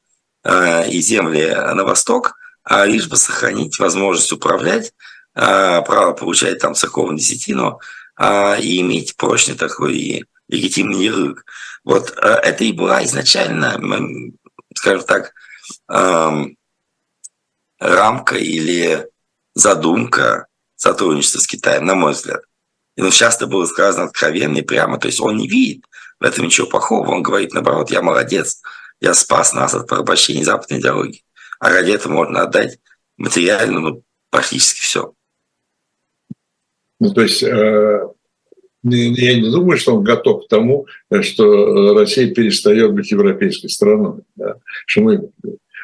э, 0.44 0.90
и 0.90 1.02
земли 1.02 1.54
на 1.54 1.84
восток, 1.84 2.36
а 2.64 2.86
лишь 2.86 3.08
бы 3.08 3.18
сохранить 3.18 3.80
возможность 3.80 4.32
управлять, 4.32 4.94
э, 5.36 5.82
право 5.82 6.14
получать 6.14 6.60
там 6.60 6.76
церковную 6.76 7.18
десятину 7.18 7.80
э, 8.20 8.62
и 8.62 8.82
иметь 8.82 9.16
прочный 9.18 9.56
такой 9.56 10.26
легитимный 10.48 11.04
ярлык. 11.04 11.46
Вот 11.84 12.12
это 12.18 12.64
и 12.64 12.72
была 12.72 13.04
изначально, 13.04 13.80
скажем 14.76 15.06
так, 15.06 15.34
рамка 17.80 18.36
или 18.36 19.08
задумка 19.54 20.48
сотрудничества 20.76 21.40
с 21.40 21.48
Китаем, 21.48 21.86
на 21.86 21.96
мой 21.96 22.14
взгляд. 22.14 22.42
И 22.96 23.02
ну, 23.02 23.12
часто 23.12 23.46
было 23.46 23.66
сказано 23.66 24.06
откровенно 24.06 24.58
и 24.58 24.62
прямо, 24.62 24.98
то 25.00 25.08
есть 25.08 25.20
он 25.20 25.38
не 25.38 25.48
видит 25.48 25.86
в 26.20 26.24
этом 26.24 26.46
ничего 26.46 26.68
плохого. 26.68 27.10
Он 27.12 27.22
говорит, 27.22 27.54
наоборот, 27.54 27.92
я 27.92 28.02
молодец, 28.02 28.62
я 29.00 29.14
спас 29.14 29.54
нас 29.54 29.74
от 29.74 29.88
порабощения 29.88 30.44
западной 30.44 30.82
дороги. 30.82 31.22
А 31.60 31.70
ради 31.70 31.92
этого 31.92 32.14
можно 32.14 32.42
отдать 32.42 32.80
материально 33.18 33.80
ну, 33.80 34.04
практически 34.30 34.82
все. 34.82 35.14
Ну, 37.00 37.14
то 37.14 37.22
есть 37.22 37.44
э, 37.44 38.08
я 38.84 39.36
не 39.36 39.52
думаю, 39.52 39.78
что 39.78 39.96
он 39.96 40.04
готов 40.04 40.46
к 40.46 40.50
тому, 40.50 40.88
что 41.22 41.94
Россия 41.94 42.34
перестает 42.34 42.94
быть 42.94 43.12
европейской 43.12 43.68
страной. 43.68 44.22
Да? 44.36 44.56
Что 44.86 45.02
мы, 45.02 45.30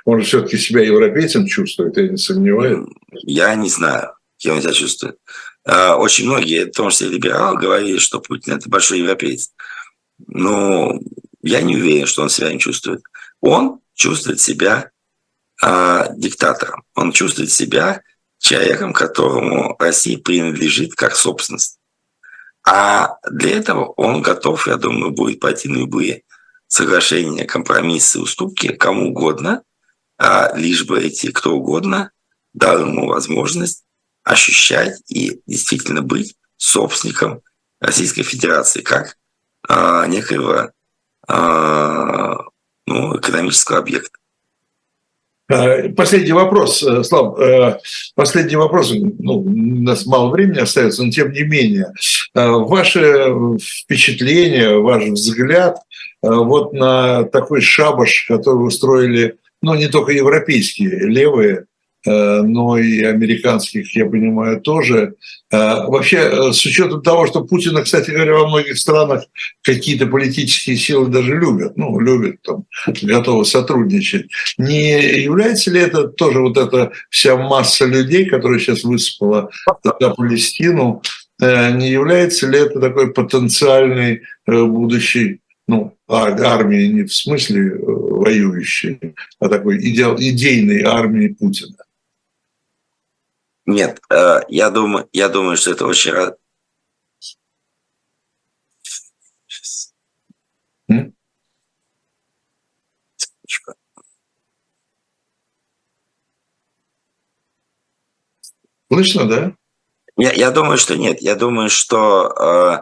он 0.05 0.19
же 0.19 0.25
все-таки 0.25 0.57
себя 0.57 0.81
европейцем 0.81 1.45
чувствует, 1.45 1.97
я 1.97 2.07
не 2.07 2.17
сомневаюсь. 2.17 2.87
Я 3.11 3.55
не 3.55 3.69
знаю, 3.69 4.13
кем 4.37 4.55
он 4.55 4.61
себя 4.61 4.73
чувствует. 4.73 5.17
Э, 5.65 5.93
очень 5.93 6.25
многие, 6.25 6.65
в 6.65 6.71
том 6.71 6.89
числе 6.89 7.09
либералы, 7.09 7.59
говорили, 7.59 7.97
что 7.97 8.19
Путин– 8.19 8.53
это 8.55 8.69
большой 8.69 8.99
европеец 8.99 9.51
но 10.19 10.99
я 11.41 11.61
не 11.61 11.75
уверен, 11.75 12.05
что 12.05 12.23
он 12.23 12.29
себя 12.29 12.51
не 12.51 12.59
чувствует. 12.59 13.03
Он 13.41 13.79
чувствует 13.93 14.39
себя 14.39 14.91
э, 15.63 16.05
диктатором. 16.15 16.83
Он 16.95 17.11
чувствует 17.11 17.51
себя 17.51 18.01
человеком, 18.39 18.93
которому 18.93 19.75
Россия 19.79 20.17
принадлежит 20.17 20.95
как 20.95 21.15
собственность. 21.15 21.79
А 22.65 23.17
для 23.29 23.57
этого 23.57 23.85
он 23.97 24.21
готов, 24.21 24.67
я 24.67 24.77
думаю, 24.77 25.11
будет 25.11 25.39
пойти 25.39 25.67
на 25.67 25.77
любые 25.77 26.23
соглашения, 26.67 27.45
компромиссы, 27.45 28.19
уступки 28.19 28.69
кому 28.73 29.09
угодно, 29.09 29.63
а 30.17 30.53
лишь 30.55 30.85
бы 30.85 31.01
эти 31.01 31.31
кто 31.31 31.55
угодно 31.55 32.11
дал 32.53 32.79
ему 32.79 33.07
возможность 33.07 33.83
ощущать 34.23 35.01
и 35.07 35.41
действительно 35.45 36.01
быть 36.01 36.35
собственником 36.57 37.41
Российской 37.79 38.23
Федерации, 38.23 38.81
как 38.81 39.17
а, 39.67 40.05
некоего 40.07 40.69
а, 41.27 42.35
ну, 42.85 43.17
экономического 43.17 43.79
объекта. 43.79 44.17
А, 45.49 45.89
последний 45.89 46.31
вопрос, 46.31 46.83
э, 46.83 47.03
Слав, 47.03 47.39
э, 47.39 47.79
последний 48.15 48.55
вопрос, 48.55 48.93
ну, 48.93 49.39
у 49.39 49.49
нас 49.49 50.05
мало 50.05 50.29
времени 50.31 50.59
остается, 50.59 51.03
но 51.03 51.11
тем 51.11 51.31
не 51.31 51.43
менее, 51.43 51.93
ваше 52.33 53.33
впечатление, 53.59 54.79
ваш 54.79 55.03
взгляд 55.05 55.77
вот 56.21 56.73
на 56.73 57.23
такой 57.23 57.61
шабаш, 57.61 58.25
который 58.27 58.65
устроили, 58.65 59.37
ну, 59.61 59.75
не 59.75 59.87
только 59.87 60.13
европейские 60.13 61.07
левые, 61.07 61.65
но 62.05 62.77
и 62.77 63.01
американских, 63.03 63.95
я 63.95 64.05
понимаю, 64.05 64.61
тоже. 64.61 65.15
Э, 65.53 65.85
вообще, 65.85 66.17
э, 66.17 66.51
с 66.51 66.65
учетом 66.65 67.03
того, 67.03 67.27
что 67.27 67.43
Путина, 67.43 67.83
кстати 67.83 68.09
говоря, 68.09 68.33
во 68.33 68.47
многих 68.47 68.77
странах 68.77 69.25
какие-то 69.61 70.07
политические 70.07 70.77
силы 70.77 71.09
даже 71.09 71.37
любят, 71.37 71.77
ну, 71.77 71.99
любят, 71.99 72.41
там, 72.41 72.65
готовы 73.03 73.45
сотрудничать, 73.45 74.31
не 74.57 75.21
является 75.21 75.69
ли 75.69 75.79
это 75.79 76.07
тоже 76.07 76.39
вот 76.39 76.57
эта 76.57 76.91
вся 77.11 77.37
масса 77.37 77.85
людей, 77.85 78.25
которая 78.25 78.59
сейчас 78.59 78.83
высыпала 78.83 79.51
на 79.99 80.09
Палестину, 80.09 81.03
не 81.39 81.89
является 81.89 82.47
ли 82.47 82.59
это 82.59 82.79
такой 82.79 83.13
потенциальный 83.13 84.21
будущий 84.47 85.41
ну, 85.67 85.95
армии 86.07 86.87
не 86.87 87.03
в 87.03 87.13
смысле 87.13 87.75
воюющей, 87.79 88.99
а 89.39 89.49
такой 89.49 89.77
идейной 89.77 90.83
армии 90.83 91.27
Путина? 91.27 91.75
Нет, 93.65 94.01
э, 94.09 94.41
я 94.49 94.69
думаю, 94.69 95.07
я 95.13 95.29
думаю, 95.29 95.57
что 95.57 95.71
это 95.71 95.85
очень 95.85 96.11
рад. 96.11 96.37
Слышно, 108.93 109.27
да? 109.27 109.53
Я, 110.17 110.31
я 110.33 110.51
думаю, 110.51 110.77
что 110.77 110.95
нет. 110.95 111.21
Я 111.21 111.35
думаю, 111.35 111.69
что 111.69 112.31
э, 112.39 112.81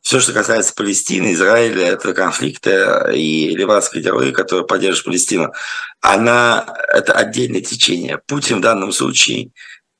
все, 0.00 0.20
что 0.20 0.32
касается 0.32 0.72
Палестины, 0.74 1.32
Израиля, 1.32 1.86
этого 1.88 2.12
конфликта 2.12 3.10
и 3.12 3.56
ливанской 3.56 4.00
идеологии, 4.00 4.30
которая 4.30 4.64
поддерживает 4.64 5.06
Палестину, 5.06 5.52
она 6.00 6.76
это 6.92 7.12
отдельное 7.12 7.60
течение. 7.60 8.18
Путин 8.26 8.58
в 8.58 8.60
данном 8.60 8.92
случае 8.92 9.46
э, 9.46 9.50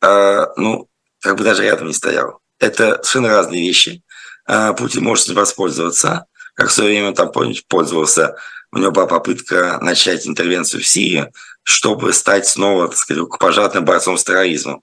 ну, 0.01 0.89
как 1.21 1.37
бы 1.37 1.45
даже 1.45 1.63
рядом 1.63 1.89
не 1.89 1.95
стоял. 1.95 2.41
Это 2.59 3.01
совершенно 3.03 3.29
разные 3.29 3.63
вещи. 3.63 4.03
Э, 4.49 4.75
Путин 4.77 5.05
может 5.05 5.29
воспользоваться, 5.29 6.27
как 6.55 6.69
в 6.69 6.73
свое 6.73 6.91
время 6.91 7.15
там, 7.15 7.31
помните, 7.31 7.63
пользовался, 7.69 8.37
у 8.73 8.79
него 8.79 8.91
была 8.91 9.07
попытка 9.07 9.79
начать 9.81 10.27
интервенцию 10.27 10.83
в 10.83 10.87
Сирию, 10.87 11.33
чтобы 11.63 12.13
стать 12.13 12.47
снова, 12.47 12.89
так 12.89 12.97
сказать, 12.97 13.25
пожатным 13.39 13.85
борцом 13.85 14.19
с 14.19 14.25
терроризмом. 14.25 14.83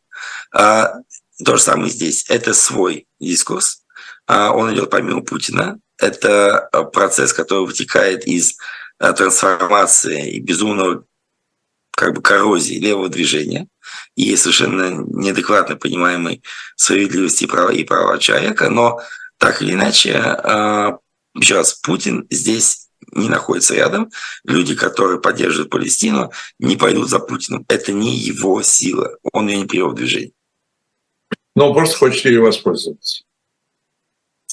Э, 0.53 0.86
то 1.43 1.57
же 1.57 1.61
самое 1.61 1.89
здесь. 1.89 2.26
Это 2.30 2.53
свой 2.53 3.07
дискурс. 3.20 3.84
Э, 4.28 4.49
он 4.49 4.74
идет 4.74 4.89
помимо 4.89 5.22
Путина. 5.22 5.80
Это 5.97 6.70
процесс, 6.93 7.34
который 7.34 7.66
вытекает 7.66 8.28
из 8.28 8.57
трансформации 8.97 10.32
и 10.32 10.39
безумного 10.41 11.05
как 11.96 12.14
бы 12.14 12.22
коррозии 12.22 12.76
левого 12.76 13.10
движения 13.10 13.68
и 14.16 14.36
совершенно 14.36 15.04
неадекватно 15.08 15.76
понимаемой 15.76 16.43
справедливости 16.76 17.46
и 17.46 17.48
права, 17.48 17.72
и 17.72 17.84
права 17.84 18.18
человека, 18.20 18.70
но 18.70 19.00
так 19.38 19.62
или 19.62 19.74
иначе, 19.74 20.14
а, 20.18 20.98
еще 21.36 21.56
раз, 21.56 21.74
Путин 21.74 22.26
здесь 22.30 22.88
не 23.12 23.30
находится 23.30 23.76
рядом. 23.76 24.10
Люди, 24.46 24.76
которые 24.76 25.20
поддерживают 25.20 25.70
Палестину, 25.70 26.32
не 26.60 26.76
пойдут 26.78 27.10
за 27.10 27.20
Путиным. 27.20 27.66
Это 27.68 27.91
не 27.91 28.16
его 28.18 28.62
сила. 28.62 29.18
Он 29.34 29.48
ее 29.48 29.58
не 29.58 29.66
привел 29.66 29.89
в 29.89 29.96
движение. 29.96 30.32
Но 31.56 31.70
он 31.70 31.76
просто 31.76 31.98
хочет 31.98 32.26
ее 32.26 32.41
воспользоваться. 32.41 33.25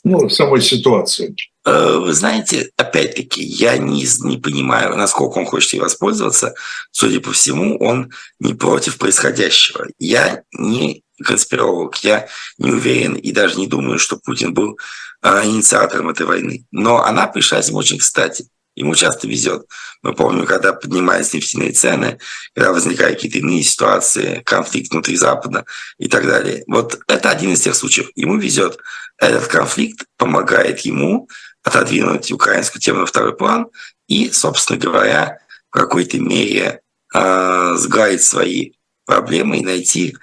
Ну, 0.05 0.29
самой 0.29 0.61
ситуации. 0.61 1.37
Э, 1.65 1.99
вы 1.99 2.13
знаете, 2.13 2.71
опять-таки, 2.77 3.43
я 3.43 3.79
не, 3.79 4.05
не 4.25 4.37
понимаю, 4.37 4.97
насколько 4.97 5.39
он 5.39 5.47
хочет 5.47 5.75
ей 5.75 5.81
воспользоваться. 5.81 6.55
Судя 6.91 7.21
по 7.21 7.33
всему, 7.33 7.79
он 7.79 8.11
не 8.41 8.55
против 8.55 8.99
происходящего. 8.99 9.87
Я 9.99 10.43
не 10.53 11.05
конспиролог, 11.23 11.97
я 12.03 12.27
не 12.59 12.73
уверен 12.73 13.15
и 13.15 13.31
даже 13.31 13.57
не 13.59 13.69
думаю, 13.69 14.01
что 14.01 14.17
Путин 14.17 14.55
был 14.55 14.77
э, 15.23 15.45
инициатором 15.45 16.11
этой 16.11 16.27
войны. 16.27 16.67
Но 16.73 17.05
она 17.05 17.29
пришла 17.29 17.59
ему 17.59 17.79
очень 17.79 17.99
кстати. 17.99 18.47
Ему 18.75 18.95
часто 18.95 19.29
везет. 19.29 19.67
Мы 20.03 20.15
помним, 20.15 20.47
когда 20.47 20.73
поднимались 20.73 21.35
нефтяные 21.35 21.73
цены, 21.73 22.19
когда 22.55 22.73
возникают 22.73 23.17
какие-то 23.17 23.39
иные 23.39 23.63
ситуации, 23.63 24.43
конфликт 24.45 24.93
внутри 24.93 25.17
Запада 25.17 25.65
и 25.99 26.09
так 26.09 26.27
далее. 26.27 26.65
Вот 26.67 26.99
это 27.07 27.31
один 27.31 27.53
из 27.53 27.61
тех 27.61 27.75
случаев. 27.75 28.09
Ему 28.15 28.39
везет. 28.39 28.79
Этот 29.19 29.47
конфликт 29.49 30.07
помогает 30.17 30.81
ему 30.81 31.29
отодвинуть 31.63 32.33
украинскую 32.33 32.81
тему 32.81 33.01
на 33.01 33.07
второй 33.07 33.37
план 33.37 33.67
и, 34.09 34.31
собственно 34.31 34.79
говоря, 34.79 35.39
в 35.71 35.79
какой-то 35.79 36.19
мере 36.19 36.81
э, 37.15 37.75
сгладить 37.77 38.23
свои 38.23 38.73
проблемы 39.05 39.59
и 39.59 39.65
найти, 39.65 40.17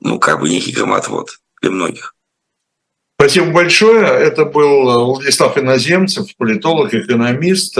ну, 0.00 0.18
как 0.18 0.40
бы 0.40 0.48
некий 0.48 0.72
громотвод 0.72 1.38
для 1.60 1.70
многих. 1.70 2.14
Спасибо 3.20 3.50
большое. 3.52 4.06
Это 4.06 4.46
был 4.46 4.84
Владислав 5.04 5.58
Иноземцев, 5.58 6.34
политолог, 6.38 6.94
экономист. 6.94 7.76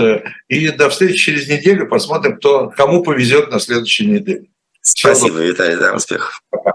И 0.49 0.69
до 0.69 0.91
встречи 0.91 1.17
через 1.17 1.49
неделю. 1.49 1.89
Посмотрим, 1.89 2.37
кто, 2.37 2.69
кому 2.69 3.03
повезет 3.03 3.51
на 3.51 3.59
следующей 3.59 4.05
неделе. 4.05 4.45
Спасибо, 4.83 5.39
Виталий. 5.39 5.77
Да, 5.77 5.95
успехов. 5.95 6.43
Пока. 6.51 6.73